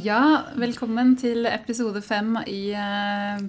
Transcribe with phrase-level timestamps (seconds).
[0.00, 2.70] Ja, velkommen til episode fem i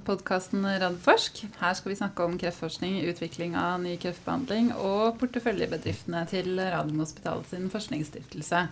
[0.03, 1.45] podkasten Radforsk.
[1.61, 7.69] Her skal vi snakke om kreftforskning, utvikling av ny kreftbehandling og porteføljebedriftene til Radiumhospitalet sin
[7.71, 8.65] forskningsstiftelse.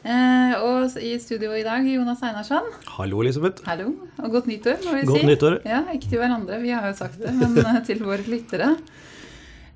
[0.00, 2.66] Eh, og i studio i dag, Jonas Einarsson.
[2.96, 3.62] Hallo, Elisabeth.
[3.68, 5.26] Hallo, Og godt nyttår, må vi godt si.
[5.26, 5.58] Godt nyttår.
[5.68, 8.74] Ja, Ikke til hverandre, vi har jo sagt det, men eh, til våre lyttere.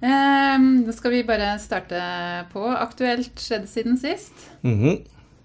[0.03, 2.01] Eh, da skal vi bare starte
[2.51, 4.49] på aktuelt skjedd siden sist.
[4.63, 5.03] Mm -hmm.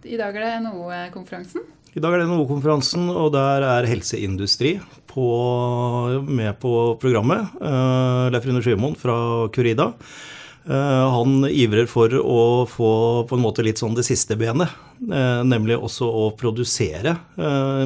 [0.08, 1.64] I dag er det NHO-konferansen.
[1.92, 4.78] I dag er det NHO-konferansen, og der er helseindustri
[5.10, 5.26] på,
[6.24, 7.50] med på programmet.
[7.60, 9.16] Uh, Leif Rune Skymoen fra
[9.52, 9.90] Curida.
[10.70, 12.92] Uh, han ivrer for å få
[13.28, 14.72] på en måte litt sånn det siste benet.
[15.04, 17.18] Uh, nemlig også å produsere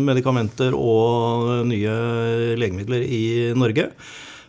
[0.03, 1.95] medikamenter og nye
[2.59, 3.23] legemidler i
[3.57, 3.89] Norge.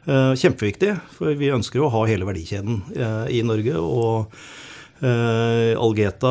[0.05, 2.83] Kjempeviktig, for vi ønsker å ha hele verdikjeden
[3.33, 3.81] i Norge.
[3.81, 4.37] og
[5.05, 6.31] Algeta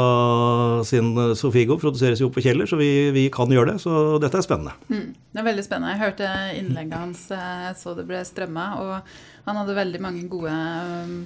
[0.87, 3.83] sin Sofigo produseres jo på Kjeller, så vi, vi, kan gjøre det.
[3.83, 4.73] Så dette er spennende.
[4.89, 5.93] Mm, det er veldig spennende.
[5.93, 8.65] Jeg hørte innlegget hans, jeg så det ble strømma.
[8.81, 10.57] Og han hadde veldig mange gode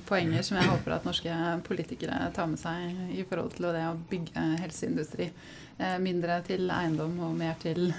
[0.10, 3.98] poenger som jeg håper at norske politikere tar med seg i forhold til det å
[4.10, 5.32] bygge helseindustri.
[6.02, 7.92] Mindre til eiendom og mer til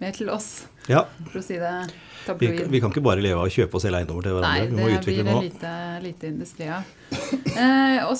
[0.00, 1.04] mer til oss, ja.
[1.28, 1.72] for å si det
[2.26, 2.62] tabloid.
[2.62, 4.64] Vi, vi, kan ikke bare leve av å kjøpe og selge eiendommer til hverandre.
[4.64, 5.42] Nei, vi må utvikle noe.
[5.42, 5.74] Nei, det blir lite,
[6.06, 6.94] lite industri av.
[7.52, 8.16] Eh, og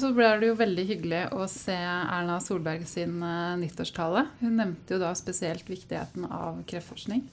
[0.00, 4.24] så ble det jo veldig hyggelig å se Erna Solberg sin uh, nyttårstale.
[4.40, 7.26] Hun nevnte jo da spesielt viktigheten av kreftforskning.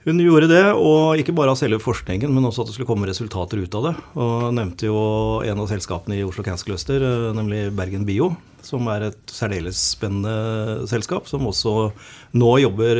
[0.00, 3.08] Hun gjorde det, og ikke bare av selve forskningen, men også at det skulle komme
[3.08, 3.90] resultater ut av det.
[4.16, 5.00] Og nevnte jo
[5.44, 7.04] en av selskapene i Oslo Cancer Cluster,
[7.36, 8.30] nemlig Bergen Bio,
[8.64, 11.92] som er et særdeles spennende selskap, som også
[12.32, 12.96] nå jobber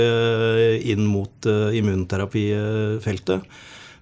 [0.85, 3.49] inn mot immunterapifeltet.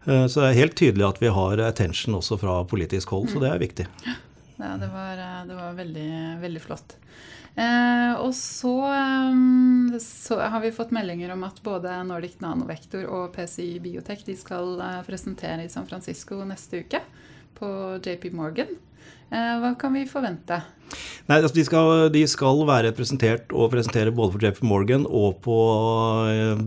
[0.09, 3.53] Så det er helt tydelig at vi har attention også fra politisk hold, så det
[3.53, 3.87] er viktig.
[4.59, 5.15] Ja, det var,
[5.47, 6.11] det var veldig,
[6.43, 6.99] veldig flott.
[7.59, 13.33] Eh, og så, um, så, har vi fått meldinger om at både Nordic Nanovektor og
[13.35, 17.03] PCI Biotech de skal uh, presentere i San Francisco neste uke
[17.59, 17.71] på
[18.05, 18.71] JP Morgan.
[19.29, 20.61] Eh, hva kan vi forvente?
[21.27, 25.43] Nei, altså de, skal, de, skal, være presentert og presentere både for JP Morgan og
[25.45, 25.59] på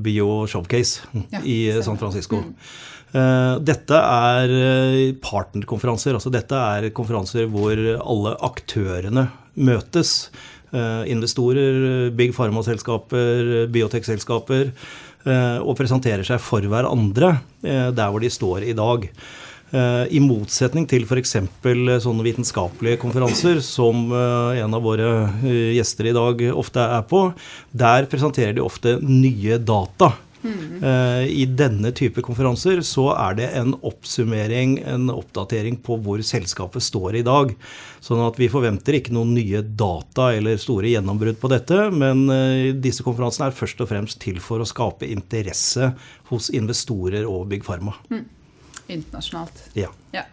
[0.03, 2.44] Bio Showcase ja, i San Francisco.
[2.44, 2.53] Mm.
[3.66, 4.53] Dette er
[5.24, 6.16] partnerkonferanser.
[6.16, 9.25] altså Dette er konferanser hvor alle aktørene
[9.57, 10.30] møtes.
[10.72, 14.72] Investorer, big pharma-selskaper, biotekselskaper.
[15.62, 19.06] Og presenterer seg for hverandre der hvor de står i dag.
[20.12, 21.36] I motsetning til f.eks.
[22.04, 25.12] sånne vitenskapelige konferanser som en av våre
[25.76, 27.28] gjester i dag ofte er på,
[27.72, 30.14] der presenterer de ofte nye data.
[30.41, 30.84] Mm.
[31.29, 37.19] I denne type konferanser så er det en oppsummering, en oppdatering på hvor selskapet står
[37.19, 37.53] i dag.
[38.02, 42.25] Sånn at vi forventer ikke noen nye data eller store gjennombrudd på dette, men
[42.81, 45.91] disse konferansene er først og fremst til for å skape interesse
[46.31, 47.94] hos investorer og Big Pharma.
[48.09, 48.25] Mm.
[48.91, 49.63] Internasjonalt.
[49.78, 49.91] Ja.
[50.16, 50.25] ja.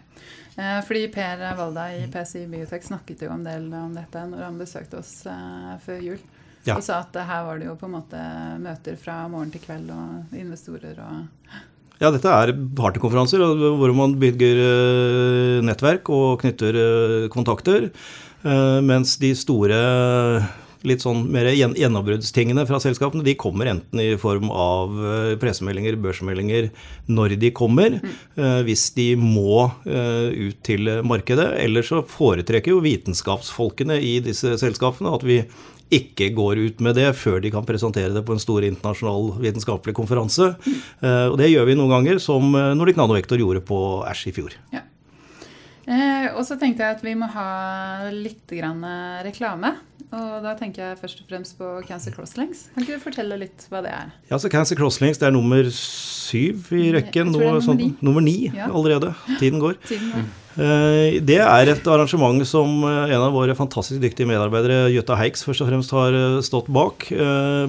[0.87, 4.99] Fordi Per Valda i PCI Biotech snakket jo en del om dette når han besøkte
[4.99, 5.21] oss
[5.85, 6.19] før jul.
[6.69, 6.77] Ja.
[6.77, 8.21] Og sa at her var det jo på en måte
[8.61, 11.57] møter fra morgen til kveld og investorer og
[11.99, 13.41] Ja, dette er partykonferanser
[13.75, 14.61] hvor man bygger
[15.67, 16.77] nettverk og knytter
[17.33, 17.89] kontakter.
[18.87, 19.79] Mens de store
[20.87, 24.93] litt sånn mer gjennombruddstingene fra selskapene, de kommer enten i form av
[25.41, 26.69] pressemeldinger, børsmeldinger,
[27.11, 28.61] når de kommer, mm.
[28.67, 31.49] hvis de må ut til markedet.
[31.59, 35.41] Eller så foretrekker jo vitenskapsfolkene i disse selskapene at vi
[35.89, 39.95] ikke går ut med det før de kan presentere det på en stor internasjonal vitenskapelig
[39.97, 40.51] konferanse.
[41.01, 44.55] Og det gjør vi noen ganger, som Nordic Nanovektor gjorde på Æsj i fjor.
[44.75, 44.85] Ja.
[45.89, 48.83] Eh, og så tenkte jeg at vi må ha litt grann
[49.25, 49.73] reklame.
[50.09, 52.67] Og da tenker jeg først og fremst på Cancer Crosslinks.
[52.73, 54.13] Kan ikke du fortelle litt hva det er?
[54.31, 57.29] Ja, så Cancer Crosslinks det er nummer syv i rekken.
[57.33, 57.89] Nummer, sånn, ni.
[58.05, 58.71] nummer ni ja.
[58.71, 59.13] allerede.
[59.37, 59.77] Tiden går.
[59.85, 60.29] Tiden går.
[60.57, 65.69] Det er et arrangement som en av våre fantastisk dyktige medarbeidere, Jøtta Heiks, først og
[65.69, 66.15] fremst har
[66.45, 67.05] stått bak.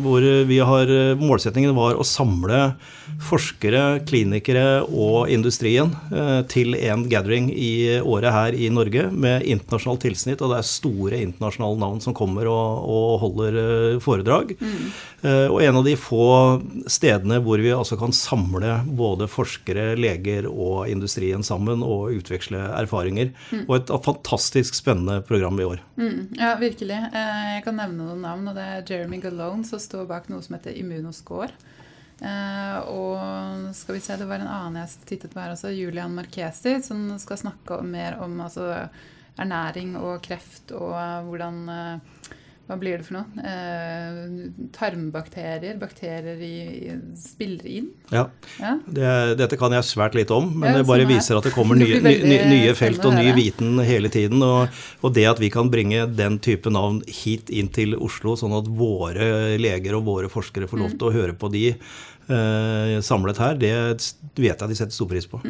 [0.03, 2.73] Hvor vi har, målsettingen var å samle
[3.21, 5.93] forskere, klinikere og industrien
[6.51, 10.41] til en gathering i året her i Norge med internasjonalt tilsnitt.
[10.41, 13.61] Og det er store internasjonale navn som kommer og, og holder
[14.03, 14.57] foredrag.
[14.57, 14.91] Mm.
[15.53, 16.27] Og en av de få
[16.89, 23.33] stedene hvor vi altså kan samle både forskere, leger og industrien sammen og utveksle erfaringer.
[23.51, 23.65] Mm.
[23.67, 25.83] Og et fantastisk spennende program i år.
[26.01, 26.99] Mm, ja, virkelig.
[27.15, 28.49] Jeg kan nevne noen navn.
[28.51, 31.53] og Det er Jeremy Galone som står bak noe som heter Immunoscore.
[32.91, 36.77] og skal vi se, det var en annen jeg tittet på her også, Julian Marchesi,
[36.85, 38.89] som skal snakke mer om altså,
[39.41, 40.93] ernæring og kreft og
[41.31, 41.65] hvordan
[42.71, 43.43] hva blir det for noe?
[43.43, 47.89] Eh, tarmbakterier, bakterier i, spiller inn.
[48.15, 48.29] Ja.
[48.61, 48.77] Ja.
[48.87, 51.75] Det, dette kan jeg svært lite om, men Ja, det bare viser at det kommer
[51.81, 54.39] nye, nye, nye felt og ny viten hele tiden.
[54.47, 54.71] Og,
[55.03, 58.71] og det at vi kan bringe den type navn hit inn til Oslo, sånn at
[58.71, 60.87] våre leger og våre forskere får Mm.
[60.87, 61.65] lov til å høre på de
[63.03, 63.73] samlet her, det
[64.39, 65.41] vet jeg de setter stor pris på.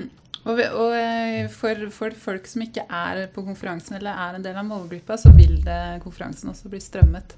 [0.45, 4.57] Vi- og eh, for, for folk som ikke er på konferansen eller er en del
[4.57, 7.37] av målgruppa, så vil det, konferansen også bli strømmet.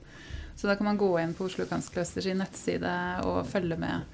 [0.54, 2.92] Så da kan man gå inn på Oslo Kanskløsters nettside
[3.26, 4.06] og følge med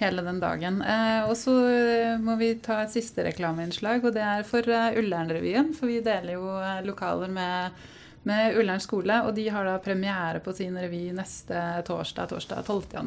[0.00, 0.82] hele den dagen.
[0.82, 5.00] Eh, og så eh, må vi ta et siste reklameinnslag, og det er for eh,
[5.00, 5.72] Ullern-revyen.
[5.78, 7.86] For vi deler jo eh, lokaler med,
[8.28, 13.00] med Ullern skole, og de har da premiere på sin revy neste torsdag, torsdag 12.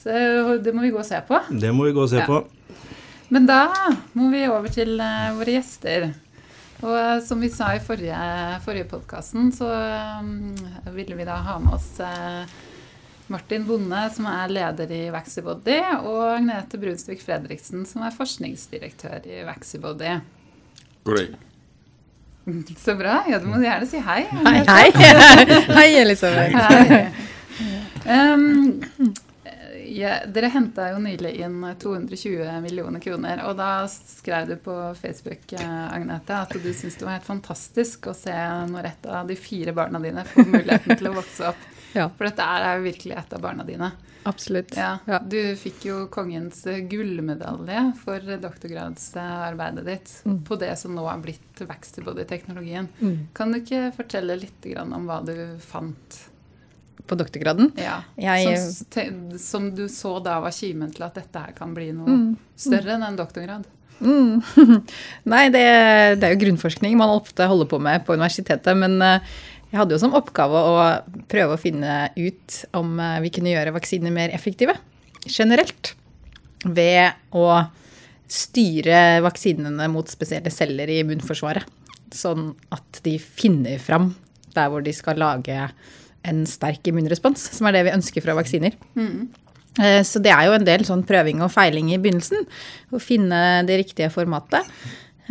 [0.00, 1.38] Så det må vi gå og se på.
[1.50, 2.26] Det må vi gå og se Ja.
[2.26, 2.40] på.
[3.30, 3.60] Men da
[4.18, 6.08] må vi over til eh, våre gjester.
[6.80, 8.16] Og eh, som vi sa i forrige,
[8.64, 12.00] forrige podkasten, så eh, ville vi da ha med oss
[13.30, 19.44] Martin Bonde, som er leder i Vaxybody, og Agnete Brunsvik Fredriksen, som er forskningsdirektør i
[19.46, 20.16] Vaxybody.
[21.04, 21.38] God dag.
[22.84, 23.20] Så bra.
[23.30, 24.24] Ja, du må gjerne si hei.
[24.26, 24.86] Hei, hei.
[25.76, 26.56] hei, Elisabeth.
[26.56, 27.04] Hei.
[28.10, 28.80] Um,
[29.90, 35.52] ja, dere henta jo nylig inn 220 millioner kroner, og da skrev du på Facebook,
[35.58, 38.34] eh, Agnete, at du syntes det var helt fantastisk å se
[38.70, 41.66] når et av de fire barna dine får muligheten til å vokse opp.
[41.90, 43.88] Ja, For dette er jo virkelig et av barna dine.
[44.30, 44.76] absolutt.
[44.78, 45.00] Ja.
[45.26, 50.44] Du fikk jo kongens eh, gullmedalje for doktorgradsarbeidet ditt Mm.
[50.46, 52.86] på det som nå er blitt Vaxibody-teknologien.
[53.00, 53.16] Mm.
[53.34, 56.29] Kan du ikke fortelle litt om hva du fant?
[57.10, 57.72] På doktorgraden.
[57.80, 61.88] Ja, Jeg- som, som du så da var kimen til at dette her kan bli
[61.96, 62.36] noe Mm.
[62.56, 63.64] større enn en doktorgrad.
[64.00, 64.38] Mm.
[65.32, 65.64] Nei, det,
[66.22, 68.70] det er jo grunnforskning man ofte holder på med på universitetet.
[68.78, 69.18] Men eh,
[69.72, 70.78] jeg hadde jo som oppgave å
[71.28, 74.78] prøve å finne ut om eh, vi kunne gjøre vaksiner mer effektive
[75.26, 75.92] generelt.
[76.64, 77.44] Ved å
[78.30, 81.66] styre vaksinene mot spesielle celler i immunforsvaret.
[82.14, 84.12] Sånn at de finner fram
[84.54, 85.56] der hvor de skal lage
[86.28, 88.74] en sterk immunrespons, som er det vi ønsker fra vaksiner.
[88.98, 89.28] Mm.
[90.04, 92.42] Så det er jo en del sånn prøving og feiling i begynnelsen.
[92.90, 93.38] Å finne
[93.68, 94.66] det riktige formatet.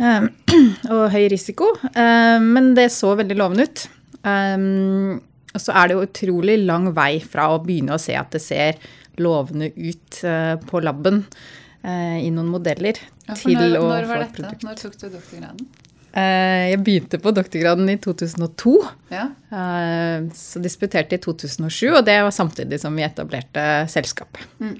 [0.00, 0.26] Eh,
[0.94, 1.68] Og høy risiko.
[1.92, 3.84] Eh, Men det så veldig lovende ut.
[4.20, 8.42] Og så er det jo utrolig lang vei fra å begynne å se at det
[8.44, 8.80] ser
[9.20, 10.20] lovende ut
[10.70, 11.22] på laben
[11.80, 14.66] i noen modeller, Ja, til når, å når få et produkt.
[14.68, 15.64] Når tok du doktorgraden?
[16.12, 18.76] Eh, Jeg begynte på doktorgraden i 2002.
[19.12, 19.28] Ja.
[19.50, 24.42] Eh, Så disputerte i 2007, og det var samtidig som vi etablerte selskapet.
[24.58, 24.78] Mm.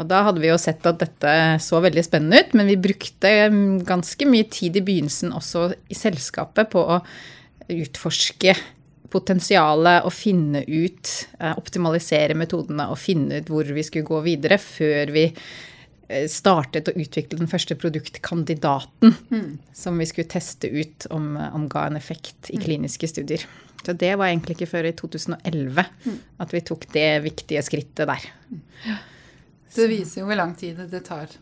[0.00, 3.32] Og da hadde vi jo sett at dette så veldig spennende ut, men vi brukte
[3.52, 7.00] mm, ganske mye tid i begynnelsen også i selskapet på å
[7.72, 8.54] utforske
[9.12, 14.56] potensialet og finne ut, eh, optimalisere metodene og finne ut hvor vi skulle gå videre
[14.56, 15.26] før vi
[16.30, 19.14] startet å utvikle den første produktkandidaten
[19.76, 23.46] som vi skulle teste ut om, om ga en effekt i kliniske studier.
[23.82, 25.86] Så det var egentlig ikke før i 2011
[26.42, 28.28] at vi tok det viktige skrittet der.
[29.72, 31.32] Det viser jo hvor lang tid det tar.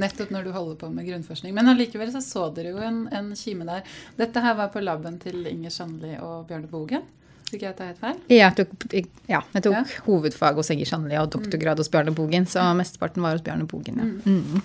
[0.00, 1.52] Nettopp når du holder på med grunnforskning.
[1.52, 3.82] Men allikevel så så dere jo en, en kime der.
[4.16, 7.04] Dette her var på laben til Inger Sandli og Bjørne Bogen.
[7.52, 8.20] Fikk jeg helt feil?
[8.32, 8.70] Jeg tok,
[9.28, 9.82] ja, jeg tok Ja.
[10.06, 13.98] hovedfag hos Egger Sandli og doktorgrad hos Bjarne Bogen, så mesteparten var hos Bjarne Bogen.
[14.00, 14.06] Ja.
[14.24, 14.62] Mm.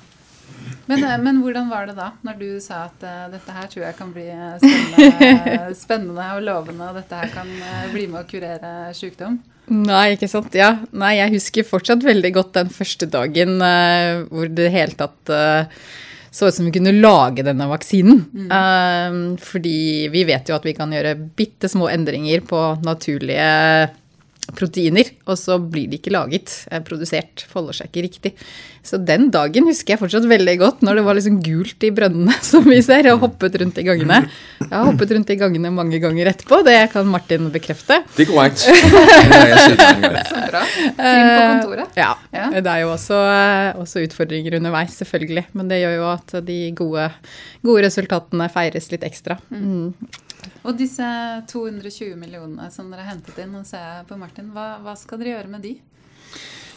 [0.87, 3.83] Men, eh, men hvordan var det da, når du sa at uh, dette her tror
[3.83, 8.23] jeg kan bli eh, spennende, spennende og lovende, og dette her kan uh, bli med
[8.23, 9.41] å kurere sykdom?
[9.67, 10.53] Nei, ikke sant.
[10.55, 10.77] Ja.
[10.95, 14.95] Nei, jeg husker fortsatt veldig godt den første dagen uh, hvor det i det hele
[14.95, 15.35] tatt
[16.31, 18.23] så ut som vi kunne lage denne vaksinen.
[18.51, 23.47] Eh, fordi vi vet jo at vi kan gjøre bitte små endringer på naturlige
[24.55, 28.31] proteiner, og så blir de ikke laget, eh, produsert, folder seg ikke riktig.
[28.87, 32.31] Så den dagen husker jeg fortsatt veldig godt, når det var liksom gult i brønnene,
[32.51, 34.21] som vi ser, og hoppet rundt i gangene.
[34.61, 38.01] Jeg har hoppet rundt i gangene mange ganger etterpå, det kan Martin bekrefte.
[38.15, 38.63] Det går korrekt.
[40.27, 40.61] Så bra.
[40.67, 41.97] Trim på kontoret.
[41.97, 42.49] Ja, Ja.
[42.53, 45.45] det er jo også, eh, også utfordringer underveis, selvfølgelig.
[45.53, 47.09] Men det gjør jo at de gode,
[47.65, 49.37] gode resultatene feires litt ekstra.
[49.51, 49.93] Mm.
[50.63, 51.07] Og disse
[51.51, 55.21] 220 millionene som dere har hentet inn, nå ser jeg på Martin, hva, hva skal
[55.21, 55.73] dere gjøre med de?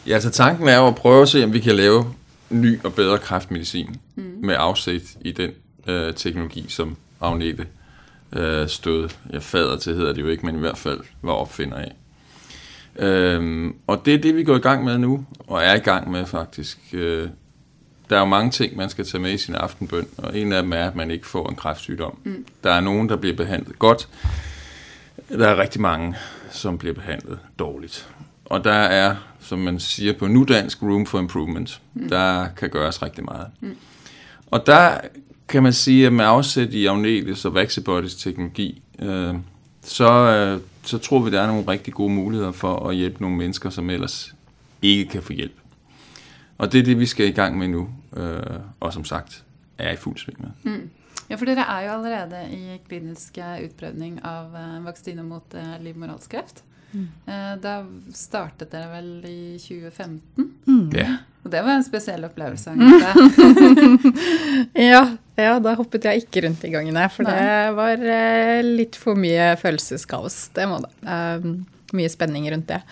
[0.06, 2.04] Ja, altså tanken er jo at prøve å se, om vi kan lave
[2.50, 5.52] ny og bedre kræftmedicin med avsikt i den
[5.86, 7.66] øh, teknologi, som Agnete
[8.32, 11.76] øh, stod ja, fader til, hedder det jo ikke, men i hvert fall var oppfinner
[11.76, 11.96] av.
[12.96, 16.10] Øhm, og det er det, vi går i gang med nå, og er i gang
[16.10, 16.78] med faktisk.
[16.92, 17.28] Øh,
[18.10, 20.62] der er jo mange ting, man skal tage med i sin aftenbøn, og en af
[20.62, 22.18] dem er, at man ikke får en kræftsygdom.
[22.24, 22.46] Mm.
[22.64, 24.08] Der er nogen, der bliver behandlet godt,
[25.28, 26.16] der er rigtig mange,
[26.50, 28.08] som bliver behandlet dårligt.
[28.44, 31.80] Og der er, som man siger på nudansk, room for improvement.
[31.94, 32.08] Mm.
[32.08, 33.46] Der kan gøres rigtig meget.
[33.60, 33.76] Mm.
[34.46, 34.98] Og der
[35.48, 39.34] kan man sige, at med afsæt i Agnelis og Vaxibodies teknologi, øh,
[39.82, 43.36] så, øh, så tror vi, der er nogle rigtig gode muligheder for at hjælpe nogle
[43.36, 44.34] mennesker, som ellers
[44.82, 45.52] ikke kan få hjælp.
[46.60, 47.86] Og det er det, vi skal i gang med nu,
[48.16, 49.42] øh, og som sagt
[49.78, 50.50] er i fuld sving med.
[50.62, 50.90] Mm.
[51.30, 56.64] Ja, for dere er jo allerede i klinisk utprøvning av uh, vaksiner mot uh, livmorhalskreft.
[56.90, 57.04] Mm.
[57.28, 57.74] Uh, da
[58.18, 60.48] startet dere vel i 2015?
[60.66, 60.88] Mm.
[60.90, 61.20] Yeah.
[61.44, 62.74] Og det var en spesiell opplevelse.
[64.90, 65.04] ja,
[65.38, 67.06] ja, da hoppet jeg ikke rundt i gangene.
[67.14, 67.38] For Nei.
[67.38, 68.04] det var
[68.66, 70.42] litt for mye følelseskaos.
[70.58, 70.90] Det må det.
[71.06, 71.62] Um,
[71.96, 72.82] mye spenning rundt det.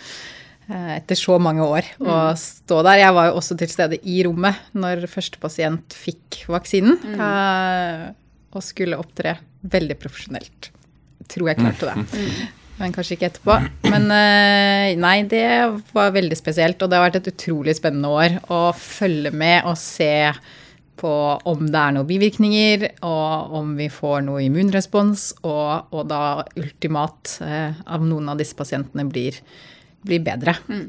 [0.68, 2.38] Etter så mange år å mm.
[2.40, 3.00] stå der.
[3.00, 6.98] Jeg var jo også til stede i rommet når første pasient fikk vaksinen.
[7.16, 8.16] Mm
[8.56, 9.37] og skulle opptre
[9.68, 10.70] veldig profesjonelt.
[11.28, 11.96] Tror jeg klarte det.
[11.98, 12.54] Mm.
[12.78, 13.56] Men kanskje ikke etterpå.
[13.90, 15.48] Men eh, nei, det
[15.92, 16.80] var veldig spesielt.
[16.80, 20.30] Og det har vært et utrolig spennende år å følge med og se
[20.98, 21.10] på
[21.46, 26.22] om det er noen bivirkninger, og om vi får noe immunrespons, og, og da
[26.58, 29.38] ultimat eh, av noen av disse pasientene blir,
[30.06, 30.56] blir bedre.
[30.68, 30.86] Mm.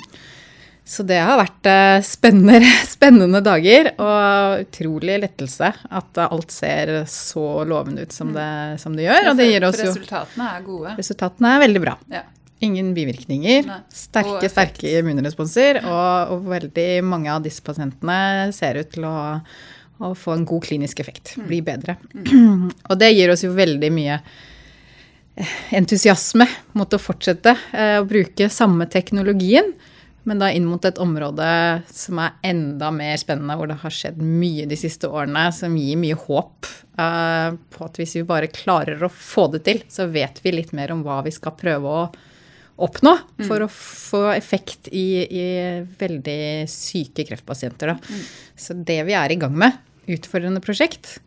[0.90, 7.62] Så det har vært eh, spennende, spennende, dager og utrolig lettelse at alt ser så
[7.70, 8.36] lovende ut som mm.
[8.40, 8.50] det,
[8.82, 9.22] som det gjør.
[9.22, 10.98] Ja, for, det for resultatene er gode.
[10.98, 11.96] Resultatene er veldig bra.
[12.10, 12.26] Ja.
[12.66, 13.68] Ingen bivirkninger.
[13.70, 13.80] Nei.
[13.96, 15.84] Sterke, sterke immunresponser.
[15.86, 19.18] Og, og, veldig mange av disse pasientene ser ut til å,
[20.02, 21.38] å få en god klinisk effekt.
[21.38, 21.46] Mm.
[21.54, 22.00] Bli bedre.
[22.18, 22.66] Mm.
[22.90, 24.18] og det gir oss jo veldig mye
[25.76, 29.74] entusiasme mot å fortsette eh, å bruke samme teknologien
[30.30, 31.50] men da inn mot et område
[31.90, 35.98] som er enda mer spennende, hvor det har skjedd mye de siste årene, som gir
[35.98, 36.68] mye håp
[37.00, 40.74] uh, på at hvis vi bare klarer å få det til, så vet vi litt
[40.78, 42.04] mer om hva vi skal prøve å
[42.80, 43.48] oppnå mm.
[43.48, 45.46] for å få effekt i, i
[46.00, 47.96] veldig syke kreftpasienter.
[47.98, 48.22] Mm.
[48.60, 49.80] Så det vi er i gang med,
[50.10, 51.18] utfordrende prosjekt,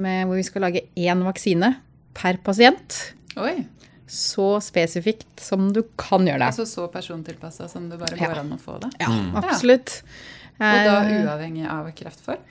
[0.00, 1.74] med hvor vi skal lage én vaksine
[2.16, 3.00] per pasient.
[3.38, 3.60] Oi
[4.10, 6.50] så spesifikt som du kan gjøre det.
[6.50, 8.42] Altså så persontilpassa som det bare går ja.
[8.42, 8.90] an å få det?
[8.98, 9.36] Ja, mm.
[9.38, 10.00] absolutt.
[10.58, 10.70] Ja.
[10.70, 12.42] Og da eh, uavhengig av kreftform?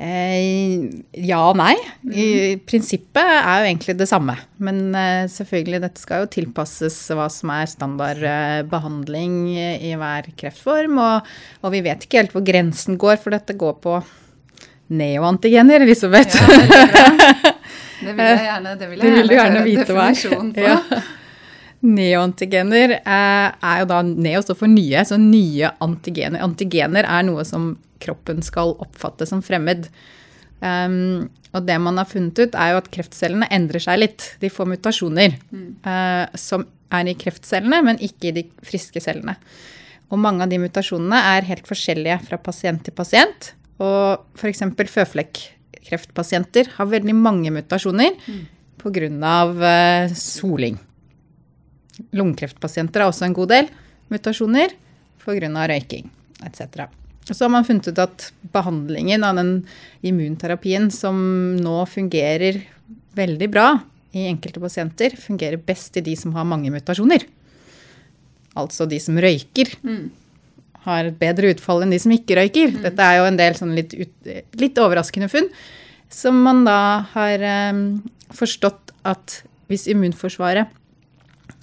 [0.00, 0.86] Eh,
[1.28, 1.74] ja og nei.
[2.08, 2.24] I
[2.56, 2.62] mm.
[2.64, 4.38] prinsippet er jo egentlig det samme.
[4.64, 10.32] Men eh, selvfølgelig, dette skal jo tilpasses hva som er standard eh, behandling i hver
[10.40, 10.96] kreftform.
[10.96, 11.30] Og,
[11.60, 14.00] og, vi vet ikke helt hvor grensen går, for dette går på
[14.96, 16.40] neoantigener, Elisabeth.
[16.40, 17.49] Ja,
[18.00, 20.06] Det vil jeg gjerne, det vil jeg det vil gjerne, gjerne vite hva
[20.70, 21.00] Ja.
[21.80, 26.42] Neoantigener er jo da Neo står for nye, så nye antigener.
[26.44, 29.88] Antigener er noe som kroppen skal oppfatte som fremmed.
[30.60, 34.26] Um, og det man har funnet ut, er jo at kreftcellene endrer seg litt.
[34.44, 35.70] De får mutasjoner mm.
[35.86, 39.38] uh, som er i kreftcellene, men ikke i de friske cellene.
[40.10, 43.52] Og mange av de mutasjonene er helt forskjellige fra pasient til pasient.
[43.80, 44.66] Og f.eks.
[44.90, 45.42] føflekk
[45.86, 48.40] kreftpasienter har veldig mange mutasjoner mm.
[48.80, 49.10] pga.
[49.50, 50.78] Uh, soling.
[52.16, 53.70] Lungekreftpasienter har også en god del
[54.10, 54.74] mutasjoner
[55.24, 55.66] pga.
[55.70, 56.08] røyking
[56.46, 56.88] etc.
[57.28, 59.52] Og så har man funnet ut at behandlingen av den
[60.06, 61.20] immunterapien som
[61.60, 62.62] nå fungerer
[63.18, 63.68] veldig bra
[64.16, 67.26] i enkelte pasienter, fungerer best i de som har mange mutasjoner.
[68.58, 69.70] Altså de som røyker.
[69.86, 70.08] Mm.
[70.86, 72.72] Har et bedre utfall enn de som ikke røyker.
[72.72, 72.82] Mm.
[72.86, 75.50] Dette er jo en del sånn litt, ut, litt overraskende funn.
[76.10, 76.80] Som man da
[77.12, 77.82] har um,
[78.34, 80.72] forstått at hvis immunforsvaret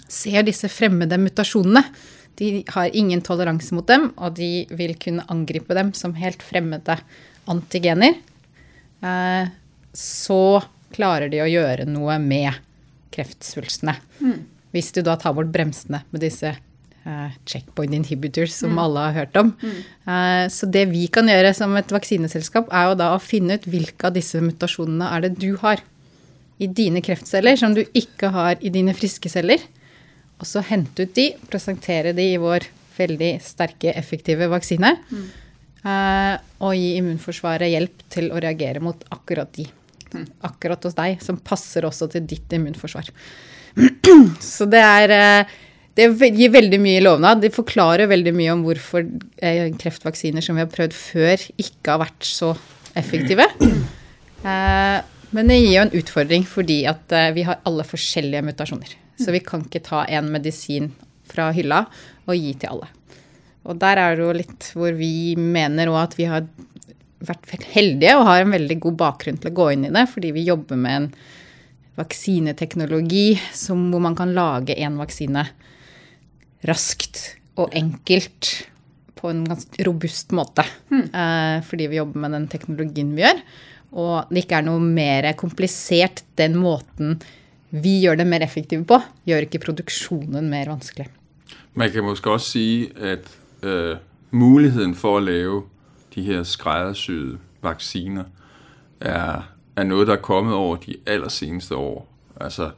[0.08, 1.84] ser disse fremmede mutasjonene,
[2.38, 7.00] de har ingen toleranse mot dem, og de vil kunne angripe dem som helt fremmede
[7.50, 8.20] antigener,
[9.02, 9.50] uh,
[9.98, 10.62] så
[10.94, 12.54] klarer de å gjøre noe med
[13.12, 13.98] kreftsvulstene.
[14.22, 14.46] Mm.
[14.76, 16.67] Hvis du da tar bort bremsene med disse uh,
[17.48, 18.82] checkpoint inhibitors, som mm.
[18.84, 19.54] alle har hørt om.
[19.62, 19.78] Mm.
[20.08, 23.68] Uh, så det vi kan gjøre som et vaksineselskap, er jo da å finne ut
[23.70, 25.84] hvilke av disse mutasjonene er det du har
[26.58, 29.62] i dine kreftceller som du ikke har i dine friske celler.
[30.38, 34.96] Og så hente ut de, presentere de i vår veldig sterke, effektive vaksine.
[35.10, 35.28] Mm.
[35.88, 36.36] Uh,
[36.66, 39.68] og gi immunforsvaret hjelp til å reagere mot akkurat de.
[40.14, 40.26] Mm.
[40.48, 43.12] Akkurat hos deg, som passer også til ditt immunforsvar.
[44.54, 45.14] så det er
[45.98, 47.42] det gir veldig mye lovnad.
[47.42, 49.06] Det forklarer veldig mye om hvorfor
[49.42, 52.54] eh, kreftvaksiner som vi har prøvd før, ikke har vært så
[52.98, 53.48] effektive.
[54.38, 54.98] Eh,
[55.34, 58.92] men det gir jo en utfordring fordi at eh, vi har alle forskjellige mutasjoner.
[59.18, 60.92] Så vi kan ikke ta en medisin
[61.28, 61.82] fra hylla
[62.30, 62.92] og gi til alle.
[63.68, 66.46] Og der er det jo litt hvor vi mener òg at vi har
[67.26, 70.32] vært heldige og har en veldig god bakgrunn til å gå inn i det, fordi
[70.36, 71.10] vi jobber med en
[71.98, 75.48] vaksineteknologi som, hvor man kan lage en vaksine
[76.68, 77.22] raskt
[77.58, 78.68] og enkelt
[79.18, 80.66] på en ganske robust måte.
[80.92, 83.42] Eh, fordi vi jobber med den teknologien vi gjør.
[83.98, 87.18] Og det ikke er noe mer komplisert den måten
[87.70, 91.08] vi gjør det mer effektive på, gjør ikke produksjonen mer vanskelig.
[91.74, 93.28] Man kan måske også si at
[93.64, 93.98] øh,
[94.32, 95.64] muligheten for å lave
[96.16, 98.26] de her skræddersyede vaksiner
[99.00, 102.08] er, er noe der er kommet over de allerseneste år.
[102.42, 102.72] Altså,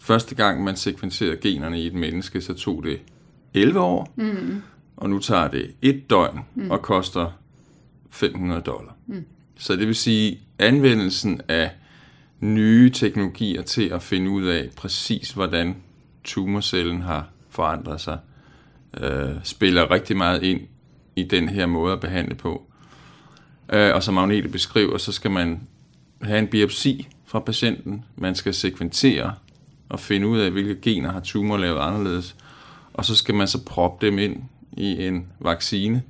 [0.00, 3.00] første gang man sekventerede generne i et menneske, så tog det
[3.54, 4.62] 11 år, mm.
[4.96, 6.70] og nu tager det et døgn mm.
[6.70, 7.38] og koster
[8.10, 8.96] 500 dollar.
[9.06, 9.24] Mm.
[9.58, 11.70] Så det vil sige, anvendelsen af
[12.40, 15.76] nye teknologier til at finde ud af præcis, hvordan
[16.24, 18.18] tumorcellen har forandret sig,
[19.00, 20.60] øh, spiller rigtig meget ind
[21.16, 22.66] i den her måde at behandle på.
[23.72, 25.60] Øh, og som Agnete beskriver, så skal man
[26.22, 28.04] have en biopsi fra patienten.
[28.16, 29.34] Man skal sekventere
[29.88, 32.36] og finde ud af, hvilke gener har tumor lavet anderledes.
[32.94, 34.36] Og så skal man så proppe dem ind
[34.72, 36.02] i en vaccine,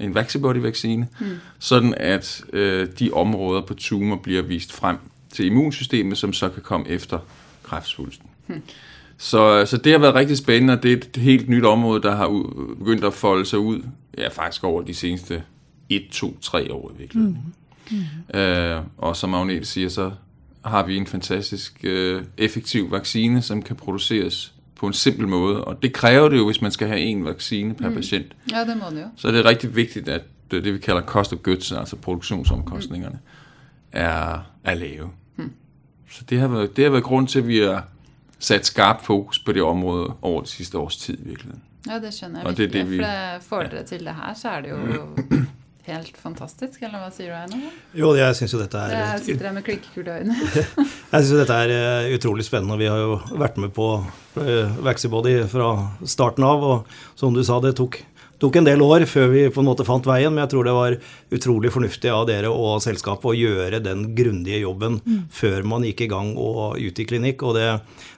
[0.00, 1.26] en vaccibody-vaccine, mm.
[1.58, 4.96] sådan at øh, de områder på tumor bliver vist frem
[5.32, 7.18] til immunsystemet, som så kan komme efter
[7.62, 8.26] kræftsvulsten.
[8.46, 8.62] Mm.
[9.18, 12.16] Så, så det har været rigtig spændende, og det er et helt nyt område, der
[12.16, 13.82] har u- begyndt at folde sig ud,
[14.18, 15.42] ja faktisk over de seneste
[15.88, 17.38] 1, 2, 3 år i virkeligheden.
[17.90, 17.96] Mm.
[18.34, 18.40] Mm.
[18.40, 20.10] Øh, og som Agnete siger, så
[20.64, 25.64] har vi en fantastisk øh, effektiv vaccine, som kan produceres på en simpel måde.
[25.64, 27.94] Og det kræver det jo, hvis man skal have en vaccine per mm.
[27.94, 28.26] patient.
[28.52, 29.06] Ja, det må det jo.
[29.16, 33.18] Så er det rigtig vigtigt, at det, det vi kalder cost of goods, altså produktionsomkostningerne,
[33.22, 33.88] mm.
[33.92, 35.10] er, er lave.
[35.36, 35.52] Mm.
[36.10, 37.88] Så det har, været, det har været grund til, at vi har
[38.38, 41.62] sat skarp fokus på det område over det sidste års tid i virkeligheden.
[41.88, 42.72] Ja, det skjønner jeg virkelig.
[42.72, 44.76] Det, det vi, for det, får dere til det her, så er det jo
[45.88, 47.78] helt fantastisk, eller hva sier du, Einar?
[47.96, 50.36] Jo, jeg syns jo dette er Jeg sitter her med klinkekuler øyne.
[50.36, 52.78] jeg syns dette er eh, utrolig spennende.
[52.78, 55.72] Vi har jo vært med på uh, Vaxibody fra
[56.06, 57.98] starten av, og som du sa, det tok
[58.42, 60.74] tok en del år før vi på en måte fant veien, men jeg tror det
[60.74, 60.96] var
[61.32, 65.20] utrolig fornuftig av dere og selskapet å gjøre den grundige jobben mm.
[65.32, 67.44] før man gikk i gang og ut i klinikk.
[67.46, 67.68] Og det,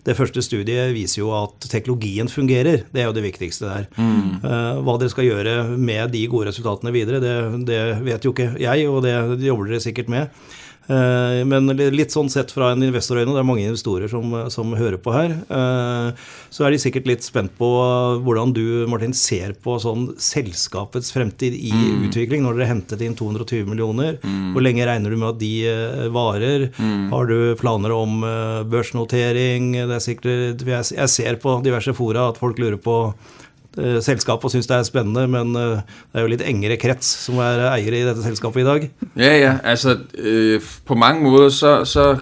[0.08, 2.86] det, første studiet viser jo at teknologien fungerer.
[2.90, 3.88] Det er jo det viktigste der.
[4.00, 4.40] Mm.
[4.44, 7.36] Uh, hva dere skal gjøre med de gode resultatene videre, det,
[7.68, 10.44] det vet jo ikke jeg, og det jobber dere sikkert med.
[10.86, 14.98] Eh, men litt sånn sett fra en investorøyne, det er mange investorer som, som, hører
[15.00, 17.68] på her, eh, så er de sikkert litt spent på
[18.24, 22.04] hvordan du, Martin, ser på sånn selskapets fremtid i mm.
[22.08, 22.44] utvikling.
[22.44, 24.52] Når dere hentet inn 220 millioner, mm.
[24.56, 26.68] hvor lenge regner du med at de eh, varer?
[26.76, 27.08] Mm.
[27.14, 28.20] Har du planer om
[28.70, 29.72] børsnotering?
[29.78, 32.98] Det er sikkert, jeg ser på diverse fora at folk lurer på
[33.78, 35.80] Eh, selskapet og syns det er spennende, men eh,
[36.12, 38.90] det er jo litt engere krets som er eiere i dette selskapet i dag.
[39.16, 39.56] Ja, ja.
[39.64, 42.16] Altså, øh, på mange måter så, så,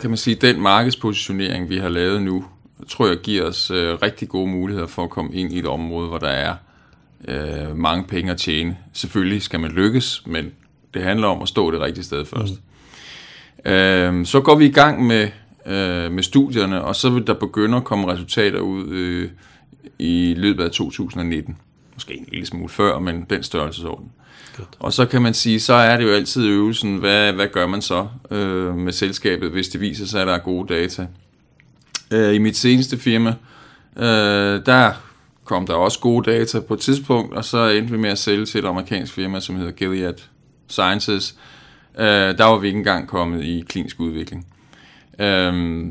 [0.00, 2.44] kan man si den markedspositionering, vi har lavet nå,
[2.88, 6.08] tror jeg giver oss øh, rigtig gode muligheter for å komme inn i et område,
[6.08, 6.54] hvor der er
[7.28, 8.76] øh, mange penger å tjene.
[8.92, 10.52] Selvfølgelig skal man lykkes, men
[10.94, 12.60] det handler om å stå det riktige sted først.
[13.64, 13.72] Mm.
[13.72, 15.28] Øh, så går vi i gang med,
[15.66, 19.30] øh, med studierne, og så vil der begynde å komme resultater ut.
[19.98, 21.56] I løbet af 2019.
[21.94, 24.12] Måske en lille smule før, men den størrelsesorden.
[24.56, 24.68] Godt.
[24.78, 27.82] Og så kan man sige, så er det jo altid øvelsen, hvad, hvad gør man
[27.82, 31.06] så øh, med selskabet, hvis det viser sig, at der er gode data.
[32.10, 33.34] Øh, I mit seneste firma,
[33.96, 34.92] øh, der
[35.44, 38.46] kom der også gode data på et tidspunkt, og så endte vi med at sælge
[38.46, 40.14] til et amerikansk firma, som hedder Gilead
[40.68, 41.34] Sciences.
[41.98, 44.46] Øh, der var vi ikke engang kommet i klinisk udvikling.
[45.20, 45.86] Øh,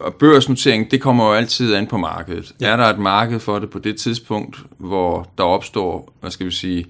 [0.00, 2.54] og børsnotering, det kommer jo altid an på markedet.
[2.60, 2.66] Ja.
[2.66, 6.50] Er der et marked for det på det tidspunkt, hvor der opstår, hvad skal vi
[6.50, 6.86] sige,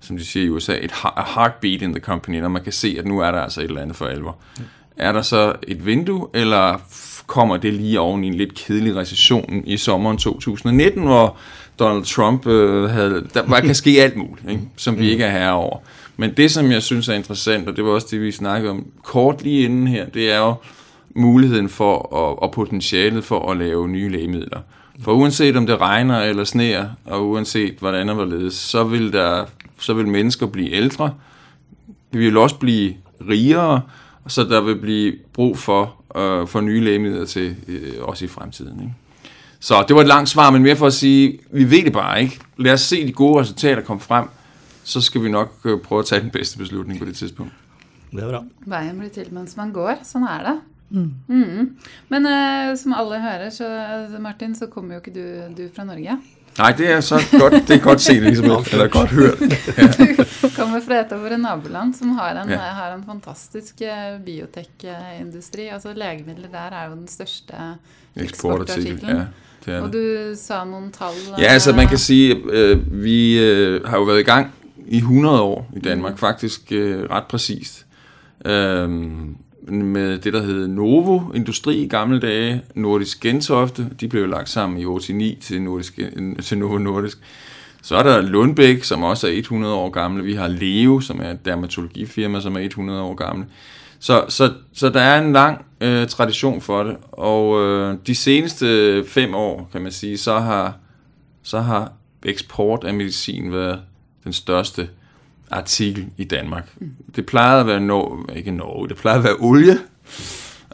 [0.00, 0.92] som de siger i USA, et
[1.34, 3.82] heartbeat in the company, når man kan se, at nu er der altså et eller
[3.82, 4.36] andet for alvor.
[4.58, 4.64] Ja.
[4.96, 6.80] Er der så et vindue, eller
[7.26, 11.36] kommer det lige oven i en lidt kedelig recession i sommeren 2019, hvor
[11.78, 13.26] Donald Trump øh, havde...
[13.34, 14.62] Der, bare kan ske alt muligt, ikke?
[14.76, 15.78] som vi ikke er herre over.
[16.16, 18.86] Men det, som jeg synes er interessant, og det var også det, vi snakkede om
[19.02, 20.54] kort lige inden her, det er jo,
[21.14, 24.60] muligheden for og, og potentialet for at lave nye lægemidler.
[25.00, 29.44] For uanset om det regner eller sneer, og uanset hvordan og hvorledes, så vil, der,
[29.78, 31.14] så vil mennesker blive ældre.
[32.10, 32.94] Vi vil også blive
[33.28, 33.80] rigere,
[34.26, 38.80] så der vil blive brug for, øh, for nye lægemidler til øh, også i fremtiden.
[38.80, 38.94] Ikke?
[39.60, 42.22] Så det var et langt svar, men mere for at sige, vi ved det bare
[42.22, 42.40] ikke.
[42.56, 44.28] Lad os se de gode resultater komme frem,
[44.84, 47.52] så skal vi nok øh, prøve at tage den bedste beslutning på det tidspunkt.
[48.12, 48.42] Det er bra.
[48.66, 50.02] Veien blir til mens man går.
[50.04, 50.56] Sånn er det.
[50.92, 51.08] Mm.
[51.28, 51.68] Mm.
[52.12, 53.68] Men uh, som alle hører, så
[54.20, 55.26] Martin, så kommer jo ikke du,
[55.56, 56.18] du fra Norge.
[56.58, 59.40] Nei, det er så godt, det er godt set, som eller godt hørt.
[59.40, 62.58] Du kommer fra et av våre naboland som har en, ja.
[62.76, 65.70] har en fantastisk eh, biotekindustri.
[65.72, 67.56] Altså Legemidler der er jo den største
[68.20, 69.24] eksportartikkelen.
[69.64, 74.02] Ja, og du sa noen tall Ja, altså man kan si uh, vi uh, har
[74.02, 74.50] jo vært i gang
[74.82, 76.18] i 100 år i Danmark, mm.
[76.18, 77.86] faktisk uh, ret præcist.
[78.44, 79.32] Uh,
[79.68, 84.78] med det, der hed Novo Industri i gamle dage, Nordisk Gentofte, de blev lagt sammen
[84.78, 85.98] i 89 til, Nordisk,
[86.42, 87.18] til Novo Nordisk.
[87.82, 90.24] Så er der Lundbæk, som også er 100 år gamle.
[90.24, 93.46] Vi har Leo, som er et dermatologifirma, som er 100 år gamle.
[93.98, 99.04] Så, så, så der er en lang øh, tradition for det, og øh, de seneste
[99.04, 100.76] fem år, kan man sige, så har,
[101.42, 101.92] så har
[102.24, 103.80] eksport af medicin været
[104.24, 104.88] den største
[105.52, 106.72] artikel i Danmark.
[107.16, 109.78] Det plejede at være Norge, ikke Norge, det plejede at være olie,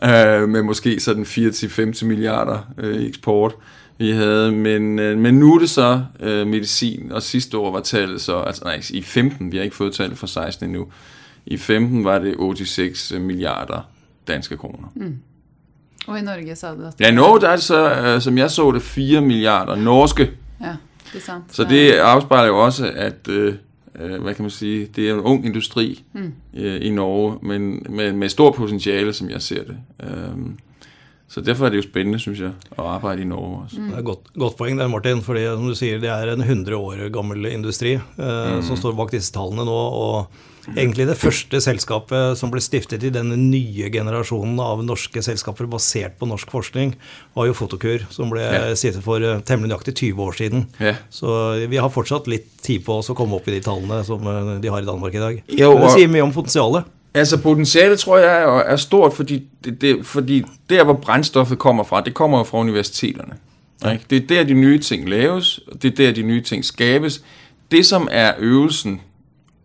[0.03, 3.55] øh, med måske sådan 4-5 milliarder øh, eksport
[3.99, 7.81] vi havde, men, øh, men nu er det så øh, medicin, og sidste år var
[7.81, 10.87] tallet så, altså nej, i 15, vi har ikke fået tallet fra 16 endnu,
[11.47, 13.81] i 15 var det 86 milliarder
[14.29, 14.89] danske kroner.
[14.95, 15.17] Mm.
[16.07, 18.39] Og i Norge sa du at Ja, i Norge der er det så, øh, som
[18.39, 20.31] jeg så det, 4 milliarder norske.
[20.61, 20.77] Ja,
[21.13, 21.45] det er sant.
[21.51, 23.55] Så det afspejler jo også, at øh,
[23.99, 26.33] hvad kan man sige, det er en ung industri mm.
[26.55, 29.77] øh, i Norge, men med, med stor potentiale, som jeg ser det.
[31.29, 33.81] Så derfor er det jo spennende, synes jeg, å arbeide i Norge også.
[33.81, 33.89] Mm.
[33.91, 35.21] Det er et godt, godt poeng der, Martin.
[35.23, 38.63] fordi som du sier, det er en 100 år gammel industri eh, mm.
[38.65, 39.77] som står bak disse tallene nå.
[39.77, 40.33] og
[40.77, 46.19] egentlig det første selskapet som ble stiftet i denne nye generasjonen av norske selskaper basert
[46.19, 46.95] på norsk forskning,
[47.39, 48.61] var jo Fotokur, som ble ja.
[48.79, 50.69] stiftet for uh, temmelig nøyaktig 20 år siden.
[50.83, 50.95] Ja.
[51.11, 51.33] Så
[51.71, 54.55] vi har fortsatt litt tid på oss å komme opp i de tallene som uh,
[54.61, 55.43] de har i Danmark i dag.
[55.49, 56.95] Jo, det sier mye om potensialet.
[57.19, 62.01] Altså Potensialet tror jeg er, stort, fordi, det, det, fordi der hvor brændstoffet kommer fra,
[62.05, 63.39] det kommer jo fra universitetene.
[63.83, 63.97] Ja.
[64.11, 67.23] Det er der de nye ting laves, det er der de nye ting skapes.
[67.71, 69.01] Det som er øvelsen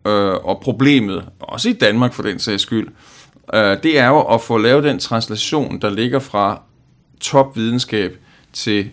[0.08, 2.88] øh, og problemet, også i Danmark for den sags skyld,
[3.54, 6.62] øh, det er jo at få lavet den translation, der ligger fra
[7.22, 8.18] topvidenskab
[8.54, 8.90] til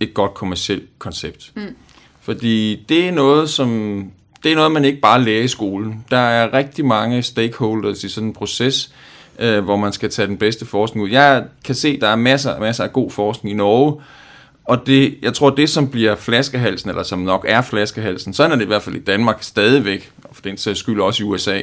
[0.00, 1.52] et godt kommersielt koncept.
[1.56, 1.76] Mm.
[2.20, 3.70] Fordi det er noget, som
[4.44, 6.04] det er noget, man ikke bare lærer i skolen.
[6.10, 8.94] Der er rigtig mange stakeholders i sådan en proces,
[9.38, 11.10] øh, hvor man skal tage den bedste forskning ud.
[11.10, 14.02] Jeg kan se, der er masser, masser af god forskning i Norge,
[14.64, 18.56] og det, jeg tror, det som bliver flaskehalsen, eller som nok er flaskehalsen, sådan er
[18.56, 21.60] det i hvert fald i Danmark stadigvæk, og for den sags skyld også i USA,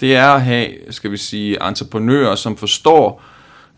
[0.00, 3.22] det er at have, skal vi sige, entreprenører, som forstår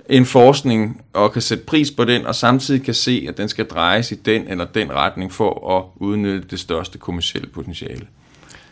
[0.09, 3.67] en forskning og kan sætte pris på den, og samtidig kan se, at den skal
[3.67, 8.07] drejes i den eller den retning for at udnytte det største kommersielle potentiale.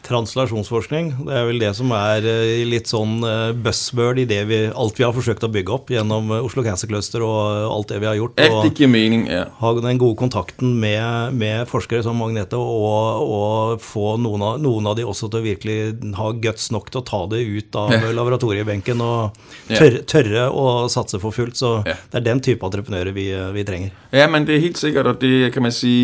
[0.05, 4.59] Translasjonsforskning, det er vel det som er eh, litt sånn eh, buzzword i det vi,
[4.69, 8.03] alt vi har forsøkt å bygge opp gjennom eh, Oslo Cancer Cluster og alt det
[8.03, 8.43] vi har gjort.
[8.45, 9.47] Alt ikke mening, ja.
[9.62, 14.90] Ha den gode kontakten med, med forskere som Magnete, og, og få noen av, noen
[14.90, 15.79] av, de også til å virkelig
[16.21, 18.12] ha guts nok til å ta det ut av ja.
[18.21, 19.40] laboratoriebenken og
[19.73, 21.57] tørre, tørre, å satse for fullt.
[21.57, 21.97] Så ja.
[22.12, 23.97] det er den type entreprenører vi, vi trenger.
[24.12, 25.97] Ja, men det er helt sikkert, og det kan man si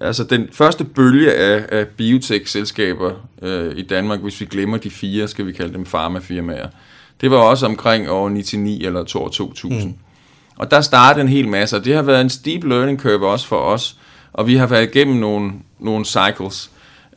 [0.00, 5.28] Altså den første bølge af, af biotech-selskaber øh, i Danmark, hvis vi glemmer de fire,
[5.28, 6.68] skal vi kalde dem farmafirmaer,
[7.20, 9.84] det var også omkring år 99 eller 2000.
[9.84, 9.94] Mm.
[10.56, 13.46] Og der startede en hel masse, og det har været en steep learning curve også
[13.46, 13.96] for os,
[14.32, 16.70] og vi har været igennem nogle, nogle cycles.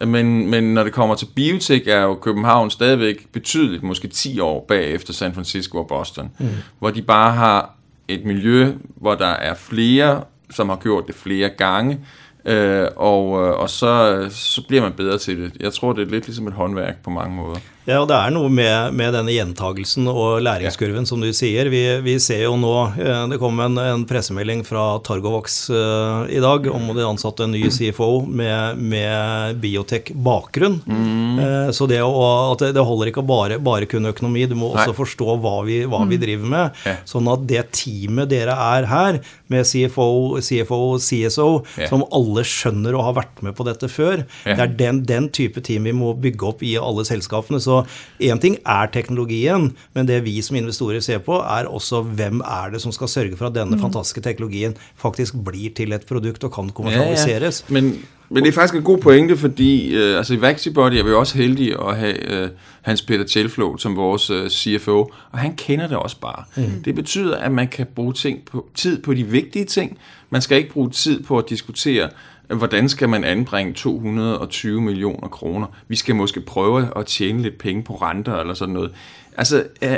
[0.06, 4.66] Men, men når det kommer til biotech, er jo København stadigvæk betydeligt, måske 10 år
[4.68, 6.48] bagefter San Francisco og Boston, mm.
[6.80, 7.76] hvor de bare har
[8.08, 12.00] et miljø, hvor der er flere, som har gjort det flere gange,
[12.46, 15.54] Øh, og, øh, og så, så bliver man bedre til det.
[15.60, 17.60] Jeg tror, det er lidt ligesom et håndværk på mange måder.
[17.90, 21.66] Ja, og det er noe med, med denne gjentagelsen og læringskurven, som du sier.
[21.74, 26.38] Vi, vi, ser jo nå eh, Det kom en, en pressemelding fra Targovax uh, i
[26.44, 30.78] dag om de ansatte en ny CFO med, med biotek-bakgrunn.
[30.86, 31.40] Mm.
[31.42, 34.54] Uh, så det, å, at det, det, holder ikke å bare, bare kunne økonomi, du
[34.60, 34.84] må Nei.
[34.84, 36.24] også forstå hva vi, hva vi mm.
[36.28, 36.82] driver med.
[36.86, 37.02] Yeah.
[37.10, 41.90] Sånn at det teamet dere er her, med CFO, CFO CSO, yeah.
[41.90, 45.60] som alle skjønner og har vært med på dette før, det er den, den type
[45.66, 47.60] team vi må bygge opp i alle selskapene.
[47.60, 47.84] Så så
[48.20, 52.74] én ting er teknologien, men det vi som investorer ser på, er også hvem er
[52.74, 53.82] det som skal sørge for at denne mm.
[53.82, 57.64] fantastiske teknologien faktisk blir til et produkt og kan kommersialiseres.
[57.70, 57.82] Ja, ja.
[57.82, 57.94] Men,
[58.30, 61.38] men, det er faktisk en god pointe, fordi uh, altså, i Vaxibody er vi også
[61.38, 62.50] heldige å ha uh,
[62.88, 65.00] Hans Peter Tjelflot som vores uh, CFO,
[65.32, 66.44] og han kender det også bare.
[66.56, 66.84] Mm.
[66.86, 69.98] Det betyder, at man kan bruge på, tid på de vigtige ting.
[70.30, 72.10] Man skal ikke bruge tid på å diskutere
[72.58, 75.68] hvordan skal man anbringe 220 millioner kroner?
[75.88, 78.92] Vi skal måske prøve at tjene lidt penge på renter eller sådan noget.
[79.38, 79.98] Altså, øh,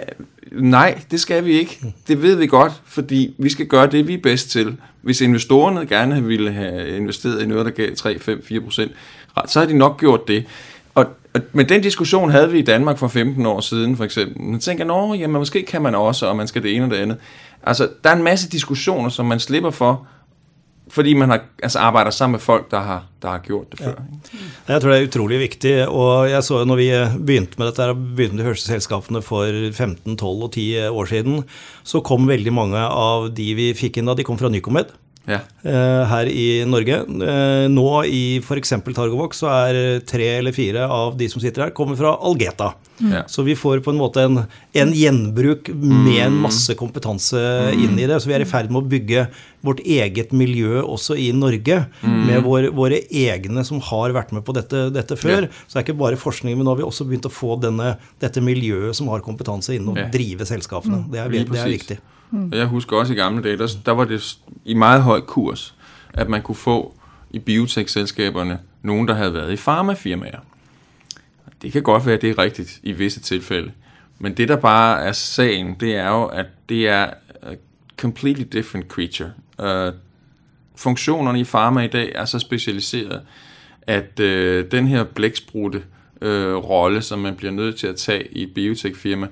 [0.51, 1.79] nej, det skal vi ikke.
[2.07, 4.77] Det ved vi godt, fordi vi skal gøre det, vi er bedst til.
[5.01, 8.91] Hvis investorerne gerne ville have investeret i noget, der gav 3, 5, 4 procent,
[9.47, 10.45] så har de nok gjort det.
[10.95, 14.41] Og, og, men den diskussion havde vi i Danmark for 15 år siden, for eksempel.
[14.41, 16.97] Man tænker, nå, jamen måske kan man også, og man skal det ene og det
[16.97, 17.17] andet.
[17.63, 20.07] Altså, der er en masse diskussioner, som man slipper for,
[20.93, 23.95] fordi man har, altså arbeider sammen med folk, der har, der har gjort det før.
[23.97, 24.41] Ja.
[24.73, 25.73] Jeg tror det er utrolig viktig.
[25.87, 26.89] og jeg så jo Når vi
[27.25, 31.43] begynte med dette, begynte med de første selskapene for 15, 12 og 10 år siden,
[31.83, 34.93] så kom veldig mange av de vi fikk inn da, de kom fra Nycomed.
[35.25, 35.39] Ja.
[35.63, 36.97] Eh, her i Norge.
[36.99, 38.73] Eh, nå i f.eks.
[38.83, 42.73] Targovox så er tre eller fire av de som sitter her, kommer fra Algeta.
[42.99, 43.23] Ja.
[43.27, 44.43] Så vi får på en måte en,
[44.77, 47.39] en gjenbruk med en masse kompetanse
[47.73, 48.19] inn i det.
[48.21, 49.25] Så vi er i ferd med å bygge
[49.63, 54.55] vårt eget miljø også i Norge, med våre, våre egne som har vært med på
[54.55, 55.47] dette, dette før.
[55.47, 55.63] Ja.
[55.65, 57.95] Så det er ikke bare forskning, men nå har vi også begynt å få denne,
[58.23, 61.05] dette miljøet som har kompetanse innen å drive selskapene.
[61.07, 61.95] Det er, det er præcis.
[62.41, 62.53] Viktig.
[62.53, 65.75] Og jeg husker også i gamle dage, der, der var det i meget høj kurs,
[66.13, 66.95] at man kunne få
[67.31, 70.39] i biotech-selskaberne nogen, der havde været i farmafirmaer.
[71.61, 73.71] Det kan godt være, at det er rigtigt i visse tilfælde.
[74.19, 77.09] Men det, der bare er sagen, det er jo, at det er
[77.41, 77.55] a
[77.97, 79.31] completely different creature.
[79.59, 79.93] Uh,
[80.75, 83.21] funktionerne i farma i dag er så specialiseret,
[83.87, 85.83] at øh, den her blæksprutte
[86.21, 89.27] øh, rolle, som man bliver nødt til at tage i et biotech-firma,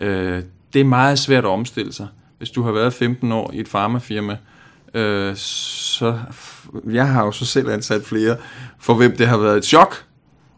[0.00, 2.06] øh, det er meget svært at omstille sig.
[2.38, 4.36] Hvis du har været 15 år i et farmafirma,
[4.94, 6.18] øh, så
[6.90, 8.36] jeg har jo så selv ansat flere,
[8.78, 10.04] for hvem det har været et chok,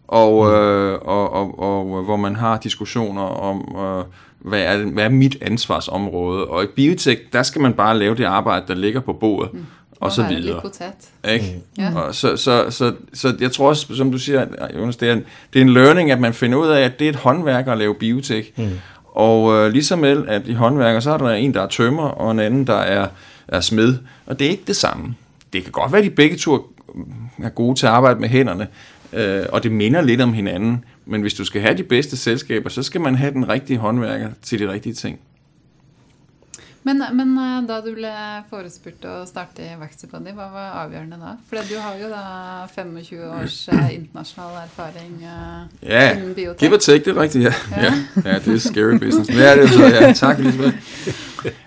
[0.08, 4.04] og, øh, og, og, og hvor man har diskussioner om, øh,
[4.40, 6.44] hvad, er, hvad er mit ansvarsområde.
[6.46, 9.66] Og i biotek, der skal man bare lave det arbejde, der ligger på bordet, mm.
[10.00, 10.60] og så videre.
[11.28, 11.62] Ikke?
[11.78, 11.98] Ja.
[11.98, 15.24] Og så, så, så, så jeg tror også, som du siger, Jonas, det er, en,
[15.52, 17.78] det er en learning, at man finder ud af, at det er et håndværk at
[17.78, 18.58] lave biotek.
[18.58, 18.68] Mm.
[19.20, 22.30] Og øh, ligesom vel, at i håndværker, så er der en, der er tømmer, og
[22.30, 23.08] en anden, der er,
[23.48, 23.94] er smed.
[24.26, 25.14] Og det er ikke det samme.
[25.52, 26.74] Det kan godt være, at de begge to
[27.42, 28.68] er gode til at arbejde med hænderne,
[29.12, 30.84] øh, og det minder lidt om hinanden.
[31.06, 34.28] Men hvis du skal have de bedste selskaber, så skal man have den rigtige håndværker
[34.42, 35.18] til de rigtige ting.
[36.90, 38.10] Men, men eh, da du ble
[38.50, 41.34] forespurt å starte i Vaxipody, hva var avgjørende da?
[41.46, 42.22] For du har jo da
[42.72, 46.64] 25 års eh, internasjonal erfaring uh, Ja, innen biotek.
[46.64, 47.42] give or take, det er riktig.
[47.46, 47.52] ja.
[47.76, 47.92] Ja.
[48.24, 48.38] ja.
[48.44, 49.30] Det er scary business.
[49.30, 50.10] Ja, det så, ja.
[50.18, 51.14] Takk, Elisabeth.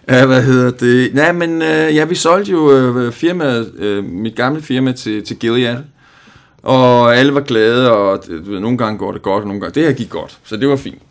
[0.08, 0.98] Ja, hva hedder det?
[1.16, 5.88] Nei, men øh, ja, vi solgte jo øh, firmaet, mitt gamle firma til, til Gilead.
[6.64, 9.98] Og alle var glade, og du ganger går det godt, og noen ganger Det her
[10.00, 11.02] gikk godt, så det var fint.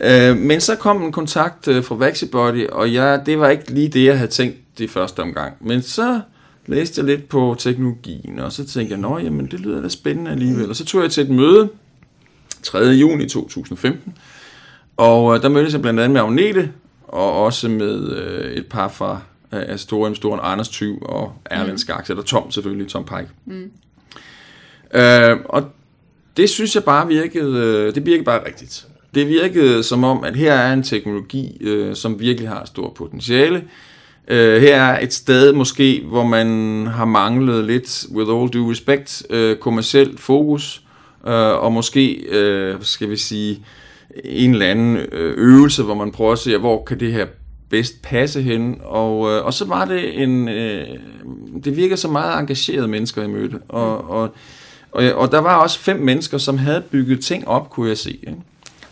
[0.00, 3.88] Øh, men så kom en kontakt øh, fra Vaxibody, og jeg, det var ikke lige
[3.88, 5.54] det, jeg havde tænkt det første omgang.
[5.60, 6.20] Men så
[6.66, 10.30] læste jeg lidt på teknologien, og så tænkte jeg, nå, jamen, det lyder da spændende
[10.30, 10.70] alligevel.
[10.70, 11.68] Og så tog jeg til et møde
[12.62, 12.78] 3.
[12.78, 14.14] juni 2015,
[14.96, 16.72] og øh, der mødtes jeg blandt andet med Agnete,
[17.08, 19.20] og også med øh, et par fra
[19.52, 21.78] øh, store investoren Anders Thyv og Erlend mm.
[21.78, 23.28] Skaks, eller Tom selvfølgelig, Tom Pike.
[23.44, 23.70] Mm.
[25.00, 25.64] Øh, og
[26.36, 28.86] det synes jeg bare virkede, det virkede bare rigtigt.
[29.14, 33.64] Det virkede som om, at her er en teknologi, øh, som virkelig har stor potentiale.
[34.28, 36.46] Øh, her er et sted måske, hvor man
[36.86, 40.82] har manglet lidt, with all due respect, øh, kommersielt fokus,
[41.26, 43.64] øh, og måske, øh, skal vi sige,
[44.24, 47.26] en eller anden øh, øvelse, hvor man prøver at se, hvor kan det her
[47.70, 48.76] bedst passe hen.
[48.84, 50.86] Og, øh, og så var det en, øh,
[51.64, 53.58] det virker så meget engagerede mennesker, jeg mødte.
[53.68, 54.34] Og, og,
[54.92, 58.10] og, og der var også fem mennesker, som havde bygget ting op, kunne jeg se.
[58.10, 58.36] Ikke?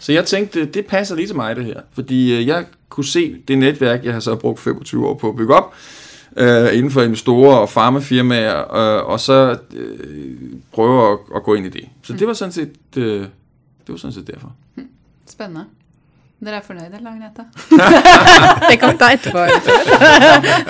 [0.03, 1.81] Så jeg tænkte, det passer lige til mig det her.
[1.95, 5.37] Fordi øh, jeg kunne se det netværk, jeg har så brugt 25 år på at
[5.37, 5.75] bygge op,
[6.37, 10.37] øh, inden for investorer og farmafirmaer, øh, og så øh,
[10.73, 11.88] prøve at, at gå ind i det.
[12.03, 13.21] Så det var sådan set, øh,
[13.87, 14.53] det var sådan set derfor.
[15.31, 15.65] Spennende.
[16.45, 17.45] Dere er fornøyde, Agnete?
[18.71, 19.38] Det kan vi ta etterpå.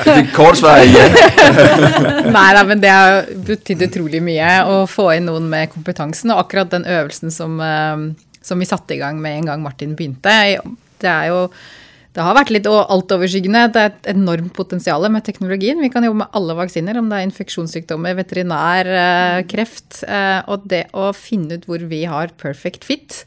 [0.04, 1.06] Det korte svar er ja.
[2.36, 6.34] Nei da, men det har betydd utrolig mye å få inn noen med kompetansen.
[6.34, 8.04] Og akkurat den øvelsen som, eh,
[8.42, 10.34] som vi satte i gang med en gang Martin begynte,
[11.02, 11.46] det er jo
[12.12, 13.62] det har vært litt altoverskyggende.
[13.72, 15.80] Det er et enormt potensial med teknologien.
[15.80, 18.90] Vi kan jobbe med alle vaksiner, om det er infeksjonssykdommer, veterinær,
[19.48, 20.02] kreft.
[20.04, 23.24] eh, Og det å finne ut hvor vi har perfect fit,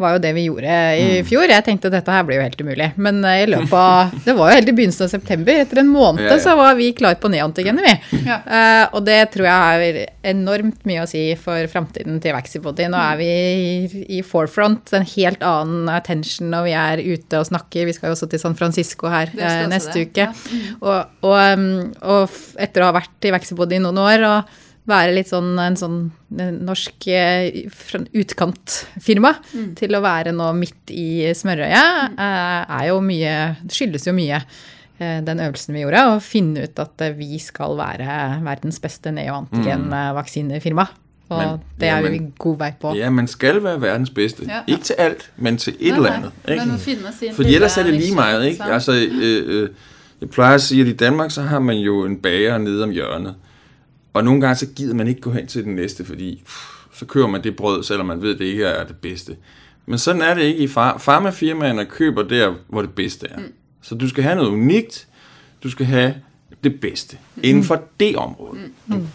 [0.00, 1.46] var jo det vi gjorde i fjor.
[1.50, 2.88] Jeg tenkte dette her blir jo helt umulig.
[3.00, 5.60] Men eh, i løpet av Det var jo helt i begynnelsen av september.
[5.64, 6.38] Etter en måned Ja, ja.
[6.42, 8.20] så var vi klar på neantigenet, vi.
[8.26, 8.38] Ja.
[8.44, 9.98] Uh, og det tror jeg har
[10.32, 12.88] enormt mye å si for framtiden til Vaxibody.
[12.92, 17.48] Nå er vi i, i forefront, en helt annen attention når vi er ute og
[17.48, 17.88] snakker.
[17.88, 20.28] Vi skal jo også til San Francisco her også neste det, uke.
[20.30, 20.74] ja.
[20.80, 21.70] Og, og, um,
[22.02, 24.58] og etter å ha vært i Vaxibody i noen år og
[24.90, 26.00] være litt sånn en sånn
[26.66, 27.62] norsk eh,
[28.20, 29.70] utkantfirma mm.
[29.80, 32.20] til å være nå midt i smørøyet, mm.
[32.20, 33.34] er jo mye
[33.70, 34.42] Skyldes jo mye
[35.00, 40.84] den øvelsen vi gjorde, å finne ut at vi skal være verdens beste neoantigenvaksinefirma.
[41.30, 42.92] Og men, det er ja, vi god vei på.
[42.98, 44.44] Ja, man skal være verdens beste.
[44.48, 44.60] Ja.
[44.66, 46.32] Ikke til alt, men til et eller annet.
[46.48, 46.66] Ikke?
[46.66, 48.44] Men For ellers er det lige meget.
[48.44, 48.64] Ikke?
[48.64, 49.68] Altså, øh, øh,
[50.20, 52.90] jeg pleier å si at i Danmark så har man jo en bager nede om
[52.90, 53.34] hjørnet.
[54.12, 57.06] Og nogle gange så gider man ikke gå hen til den næste, fordi pff, så
[57.06, 59.36] kører man det brød, selvom man ved, at det ikke er det bedste.
[59.86, 63.38] Men sådan er det ikke i far farmafirmaerne køber der, hvor det bedste er.
[63.38, 63.52] Mm.
[63.82, 65.08] Så du skal have noget unikt,
[65.62, 66.14] du skal have
[66.64, 67.40] det bedste mm.
[67.44, 68.58] inden for det område.
[68.86, 68.94] Mm.
[68.96, 69.06] Mm.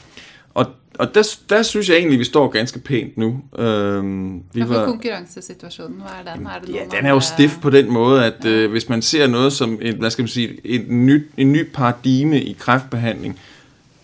[0.54, 0.66] Og,
[1.00, 3.42] og der, der synes jeg egentlig, vi står ganske pænt nu.
[3.58, 6.02] Øhm, vi Hvad var, konkurrencesituationen?
[6.02, 6.46] Hvad er den?
[6.48, 8.50] Er det ja, den er jo stift på den måde, at ja.
[8.50, 11.72] øh, hvis man ser noget som en, hvad skal man sige, en, ny, en ny
[11.74, 13.40] paradigme i kræftbehandling,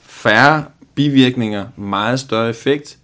[0.01, 0.65] færre
[1.01, 2.97] bivirkninger, meget større effekt,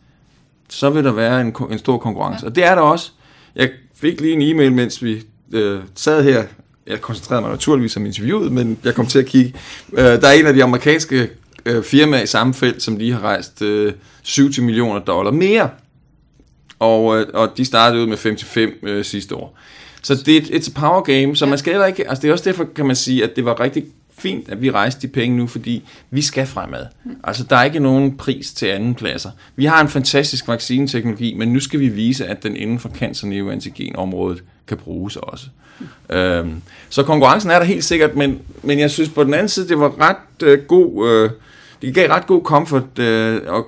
[0.70, 2.44] så vil der være en, en stor konkurrence.
[2.44, 2.50] Ja.
[2.50, 3.12] Og det er der også.
[3.56, 6.44] Jeg fik lige en e-mail, mens vi øh, sad her.
[6.88, 9.54] Jeg koncentrerede mig naturligvis om interviewet, men jeg kom til at kigge.
[9.94, 11.30] Øh, der er en af de amerikanske
[11.66, 15.70] øh, firmaer i samme felt, som lige har rejst øh, 70 millioner dollar mere.
[16.80, 19.58] Og, øh, og de startede ud med 55 øh, sidste år.
[20.02, 22.32] Så det er et it's a power game, så man skal ikke, altså det er
[22.32, 23.86] også derfor, kan man sige, at det var rigtig
[24.18, 26.86] fint, at vi rejste de penge nu, fordi vi skal fremad.
[27.24, 29.32] Altså, der er ikke nogen pris til anden pladser.
[29.56, 33.28] Vi har en fantastisk vaccineteknologi, men nu skal vi vise, at den inden for cancer
[33.28, 35.46] neoantigenområdet kan bruges også.
[36.10, 39.68] Øhm, så konkurrencen er der helt sikkert, men, men jeg synes på den anden side,
[39.68, 41.30] det var ret øh, god, øh,
[41.82, 43.68] det gav ret god comfort, øh, og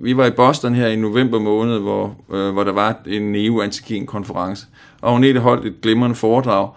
[0.00, 4.66] vi var i Boston her i november måned, hvor, øh, hvor der var en neoantigen-konference,
[5.00, 6.70] og hun holdt et glimrende foredrag,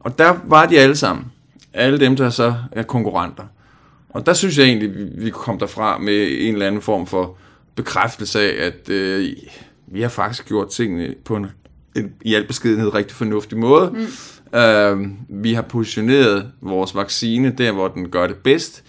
[0.00, 1.24] og der var de alle sammen
[1.74, 3.44] alle dem, der så er konkurrenter.
[4.08, 4.90] Og der synes jeg egentlig,
[5.24, 7.36] vi, kom derfra med en eller anden form for
[7.74, 9.28] bekræftelse af, at øh,
[9.86, 11.46] vi har faktisk gjort tingene på en,
[11.96, 13.90] en i al beskedenhed rigtig fornuftig måde.
[13.90, 14.58] Mm.
[14.58, 18.84] Øh, vi har positioneret vores vaccine der, hvor den gør det bedst.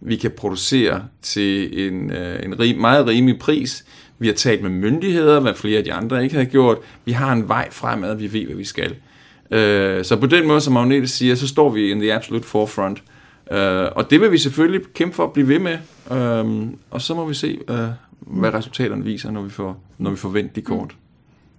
[0.00, 3.84] Vi kan producere til en, øh, en rig, meget rimelig pris.
[4.18, 6.78] Vi har talt med myndigheder, hvad flere af de andre ikke har gjort.
[7.04, 8.96] Vi har en vej fremad, vi ved, hvad vi skal.
[9.50, 13.02] Øh, så på den måde, som Magnetis siger, så står vi in the absolute forefront.
[13.50, 15.78] Øh, og det vil vi selvfølgelig kæmpe for at blive ved med.
[16.10, 17.88] Øh, og så må vi se, øh,
[18.20, 20.94] hvad resultaterne viser, når vi får, når vi får vendt de kort.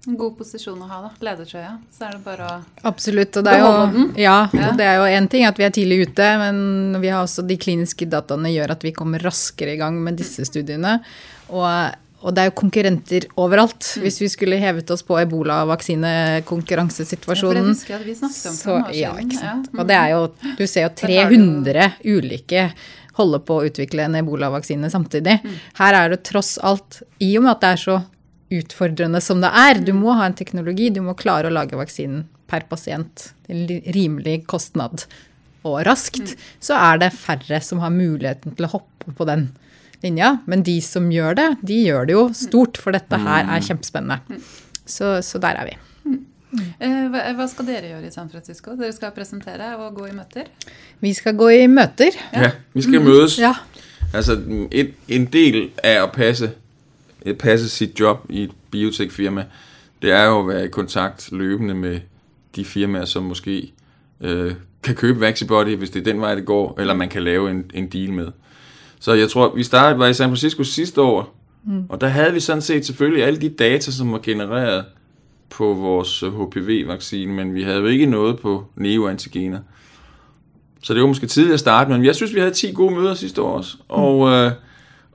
[0.07, 1.09] En god posisjon å ha, da.
[1.25, 1.73] Ledertrøya.
[1.91, 3.35] Så er det bare å Absolutt.
[3.39, 4.69] Og det er jo, ja, ja.
[4.77, 7.57] det er jo en ting at vi er tidlig ute, men vi har også de
[7.59, 11.01] kliniske dataene gjør at vi kommer raskere i gang med disse studiene.
[11.51, 11.67] Og
[12.17, 13.83] og det er jo konkurrenter overalt.
[13.95, 14.01] Mm.
[14.05, 17.99] Hvis vi skulle hevet oss på ebola-vaksinekonkurransesituasjonen ja,
[18.33, 19.65] så, ja, ikke sant.
[19.69, 19.75] Ja.
[19.77, 20.21] Og det er jo
[20.57, 22.71] Du ser jo 300 ulike
[23.17, 25.39] holde på å utvikle en ebolavaksine samtidig.
[25.43, 25.57] Mm.
[25.79, 27.99] Her er det tross alt, i og med at det er så
[28.57, 32.25] utfordrende som det er, du må ha en teknologi, du må klare å lage vaksinen
[32.47, 35.03] per pasient til rimelig kostnad
[35.67, 36.43] og raskt, mm.
[36.63, 39.49] så er det færre som har muligheten til å hoppe på den
[40.03, 40.37] linja.
[40.45, 43.67] Men de som gjør det, de gjør det jo stort, for dette her er mm.
[43.69, 44.41] kjempespennende.
[44.87, 45.77] Så, så der er vi.
[46.07, 46.19] Mm.
[46.79, 48.75] Eh, hva skal dere gjøre i San Francisco?
[48.79, 50.47] Dere skal presentere og gå i møter?
[51.03, 52.15] Vi skal gå i møter.
[52.33, 53.39] Ja, vi skal møtes.
[53.39, 53.53] Ja.
[54.13, 54.37] Altså,
[54.71, 56.53] en, en del av å passe,
[57.39, 59.49] passe sitt job i et biotekfirma,
[60.01, 61.99] det er jo å være i kontakt løpende med
[62.55, 63.71] de firmaer, som måske
[64.21, 67.51] øh, kan købe Vaxibody, hvis det er den vei det går, eller man kan lave
[67.51, 68.31] en, en deal med.
[68.99, 71.83] Så jeg tror, vi startede, var i San Francisco sidste år, mm.
[71.89, 74.85] og der havde vi sådan set selvfølgelig alle de data, som var genereret
[75.49, 79.59] på vores HPV-vaccine, men vi havde jo ikke noget på neoantigener.
[80.83, 83.13] Så det var måske tidligt at starte, men jeg synes, vi havde 10 gode møder
[83.13, 83.77] sidste år også.
[83.77, 83.83] Mm.
[83.87, 84.51] Og, øh,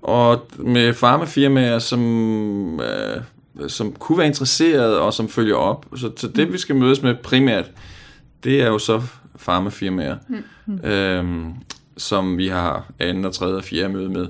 [0.03, 3.23] og med farmafirmaer, som, øh,
[3.69, 5.87] som kunne være interesserede og som følger op.
[5.97, 6.53] Så, så det, mm.
[6.53, 7.71] vi skal mødes med primært,
[8.45, 9.03] det er jo så
[9.37, 10.17] farmafirmaer.
[10.67, 10.85] Mm.
[10.85, 11.55] Øhm,
[11.97, 14.27] som vi har anden og tredje og fjerde møde med,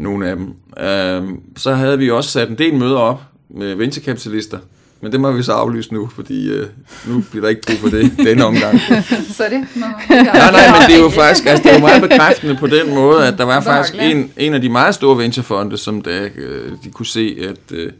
[0.00, 0.46] nogle af dem.
[0.84, 4.58] Øh, så havde vi også sat en del møder op med venturekapitalister,
[5.00, 6.66] men det må vi så aflyse nu, fordi øh,
[7.06, 8.80] nu bliver der ikke brug for det denne omgang.
[9.28, 9.66] så det?
[9.74, 12.66] Nå, nej, nej, men det er jo faktisk altså, det er jo meget bekræftende på
[12.66, 16.28] den måde, at der var faktisk en, en af de meget store venturefonde, som da,
[16.36, 17.92] øh, de kunne se, at øh,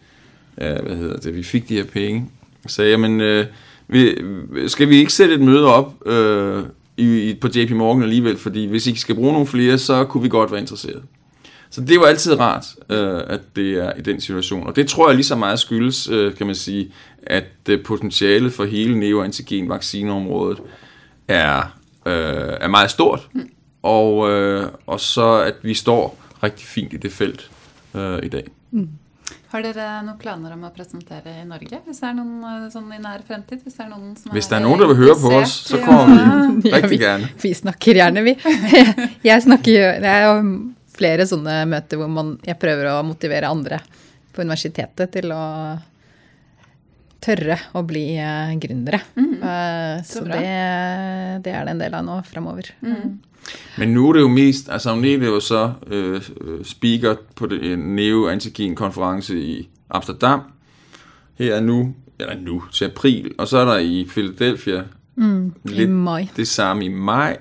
[0.56, 2.30] hvad hedder det, vi fik de her penge,
[2.66, 3.46] sagde, jamen, øh,
[3.88, 4.16] vi,
[4.66, 6.62] skal vi ikke sætte et møde op øh,
[7.00, 10.28] i, på JP Morgan alligevel, fordi hvis I skal bruge nogle flere, så kunne vi
[10.28, 11.02] godt være interesseret.
[11.70, 14.66] Så det jo altid rart, øh, at det er i den situation.
[14.66, 16.92] Og det tror jeg lige så meget skyldes, øh, kan man sige,
[17.22, 20.58] at potentialet potentiale for hele neoantigen vaccineområdet
[21.28, 21.58] er,
[22.06, 23.28] øh, er meget stort.
[23.32, 23.50] Mm.
[23.82, 27.50] Og, øh, og så at vi står rigtig fint i det felt.
[27.94, 28.44] øh, i dag.
[29.50, 31.80] Har dere noen planer om å presentere i Norge?
[31.86, 33.64] Hvis det er noen øh, sånn i nær fremtid?
[33.66, 35.80] Hvis det er noen som Hvis det er noen der vil høre på oss, så
[35.82, 36.12] kommer
[36.62, 38.36] vi Ja, rigtig vi- Vi snakker gjerne, vi.
[39.30, 40.36] Jeg snakker jo Det er jo
[41.00, 43.78] flere sånne møter hvor man, jeg prøver å motivere andre
[44.34, 45.42] på universitetet til å
[47.20, 49.02] tørre å bli eh, gründere.
[49.16, 50.44] Eh, så så det,
[51.44, 52.72] det er det en del av nå framover.
[53.78, 56.20] Men nu er det jo mest, altså hun er jo så øh,
[56.64, 60.40] speaker på det, en neo-antigen-konference i Amsterdam.
[61.38, 63.32] Her er nu, eller nu, til april.
[63.38, 64.84] Og så er der i Philadelphia
[65.16, 66.28] I mai.
[66.36, 67.36] det samme i maj.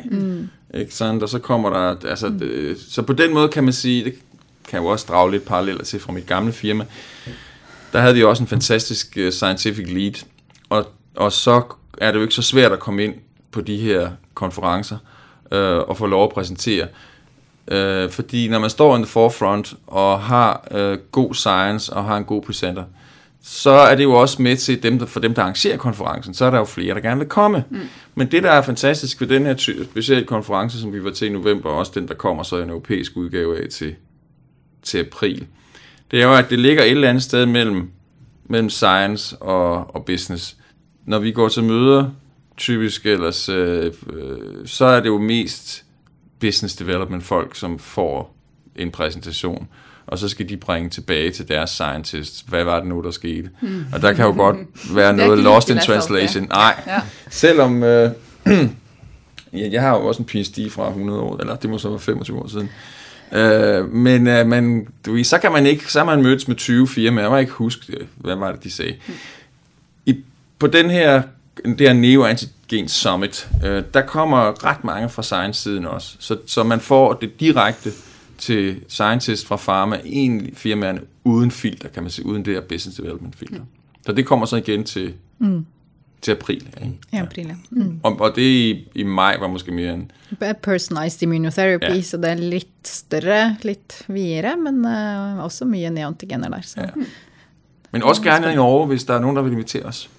[0.74, 1.24] Ikke sant?
[1.24, 4.14] Og så kommer der, altså, det, så på den måde kan man sige, det
[4.68, 6.86] kan jeg jo også drage lidt paralleller til fra mit gamle firma,
[7.94, 10.26] der havde vi også en fantastisk uh, scientific lead,
[10.70, 10.86] og,
[11.16, 11.62] og så
[11.98, 13.14] er det jo ikke så svært at komme ind
[13.52, 14.98] på de her konferencer
[15.52, 16.88] øh, og få lov at præsentere.
[17.68, 22.18] Øh, fordi når man står in the forefront og har øh, god science og har
[22.18, 22.84] en god presenter,
[23.42, 26.46] så er det jo også med til dem, der, for dem, der arrangerer konferencen, så
[26.46, 27.64] er der jo flere, der gerne vil komme.
[27.70, 27.80] Mm.
[28.16, 31.32] Men det, der er fantastisk ved den her specielle konference, som vi var til i
[31.32, 33.96] november, og også den, der kommer så en europæisk udgave af til,
[34.84, 35.48] til april,
[36.12, 37.92] det er jo, at det ligger et eller andet sted mellem,
[38.46, 40.56] mellem science og, og business.
[41.06, 42.10] Når vi går til møder,
[42.58, 44.38] typisk ellers, øh, øh,
[44.68, 45.84] så er det jo mest
[46.40, 48.36] business development folk, som får
[48.76, 49.68] en præsentation,
[50.08, 53.50] og så skal de bringe tilbage til deres scientist, hvad var det nu, der skete?
[53.62, 53.86] Mm.
[53.94, 54.58] Og der kan jo godt
[54.96, 56.44] være noget lost in translation.
[56.44, 56.50] Op, translation.
[56.50, 57.02] Nej, Ja.
[57.30, 58.12] selvom øh,
[59.54, 62.00] ja, jeg har jo også en PhD fra 100 år, eller det må så være
[62.00, 62.70] 25 år siden.
[63.32, 66.56] Øh, men øh, man, du, ved, så kan man ikke, så har man mødtes med
[66.56, 68.96] 20 firmaer, jeg må ikke huske, øh, hvad var det, de sagde.
[70.06, 70.16] I,
[70.60, 71.22] på den her,
[71.66, 76.80] det her Neo-Antigen Summit, øh, der kommer ret mange fra science-siden også, så, så man
[76.80, 77.90] får det direkte
[78.38, 82.98] til scientist fra pharma, egentlig firmaerne uden filter, kan man sige, uden det her business
[82.98, 83.62] development filter.
[84.06, 85.66] Så det kommer så igen til, mm.
[86.22, 86.66] Til april.
[86.68, 86.92] Ikke?
[87.14, 87.56] Ja, april, ja.
[87.72, 88.00] Mm.
[88.04, 90.12] Og, og det i, i maj var måske mere en...
[90.62, 92.02] Personalized immunotherapy, Ja.
[92.02, 96.62] så det er litt større, litt videre, men uh, også mye neantigener der.
[96.62, 96.80] Så.
[96.86, 97.08] Ja.
[97.92, 100.10] Men også gerne i Norge, hvis der er nogen, der vil invitere os.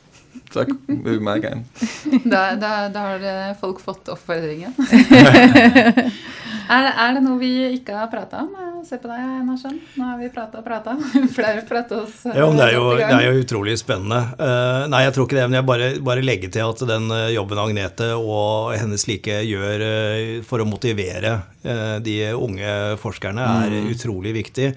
[0.53, 1.65] Så vil vi meget gerne.
[2.33, 4.75] Da, da, da har folk fått oppfordringen.
[6.75, 8.51] er, er det noe vi ikke har prata om?
[8.85, 9.77] Se på deg, Narsson.
[9.99, 10.95] Nå har vi prata og prata.
[11.37, 14.21] Flere prata oss eh, Ja, men det er, jo, det er jo utrolig spennende.
[14.41, 17.27] Uh, nei, jeg tror ikke det, men jeg bare, bare legger til at den eh,
[17.35, 23.93] jobben Agnete og hennes like gjør uh, for å motivere uh, de unge forskerne, er
[23.93, 24.73] utrolig viktig.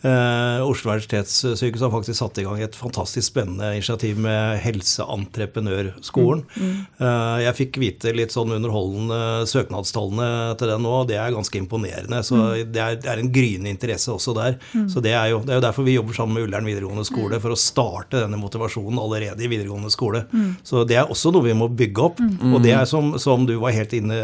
[0.00, 6.44] Eh, Oslo universitetssykehus har faktisk satt i gang et fantastisk spennende initiativ med Helseentreprenørskolen.
[6.56, 11.60] Eh, jeg fikk vite litt sånn underholdende søknadstallene til den nå, og det er ganske
[11.60, 12.22] imponerende.
[12.24, 14.56] Så det, er, det er en gryende interesse også der.
[14.88, 17.40] Så det er, jo, det er jo derfor vi jobber sammen med Ullern videregående skole,
[17.42, 20.24] for å starte denne motivasjonen allerede i videregående skole.
[20.64, 22.24] Så det er også noe vi må bygge opp.
[22.50, 24.16] Og det er som, som du var helt inne,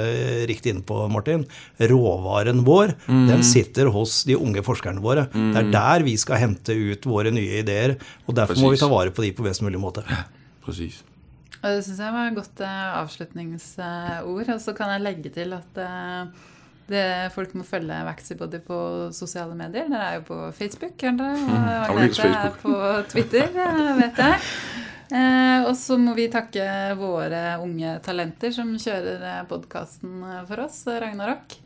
[0.48, 1.44] riktig inne på, Martin,
[1.76, 5.28] råvaren vår, den sitter hos de unge forskerne våre.
[5.34, 7.96] Det er der vi skal hente ut våre nye ideer,
[8.26, 10.04] og derfor må vi ta vare på de på best mulig måte.
[10.66, 11.02] Precis.
[11.62, 14.50] Og det syns jeg var et godt uh, avslutningsord.
[14.54, 16.28] Og så kan jeg legge til at uh,
[16.86, 17.04] det,
[17.34, 18.78] folk må følge Vaxibody på
[19.16, 19.88] sosiale medier.
[19.90, 21.38] Dere er jo på Facebook, er dere?
[21.40, 22.74] Og Agnete Agnete er på
[23.10, 24.44] Twitter, eh, vet jeg.
[25.06, 26.66] Eh, og så må vi takke
[26.98, 31.58] våre unge talenter som kjører podkasten for oss, Ragnarok.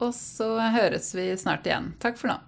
[0.00, 1.92] Og så høres vi snart igjen.
[2.02, 2.38] Takk for nå.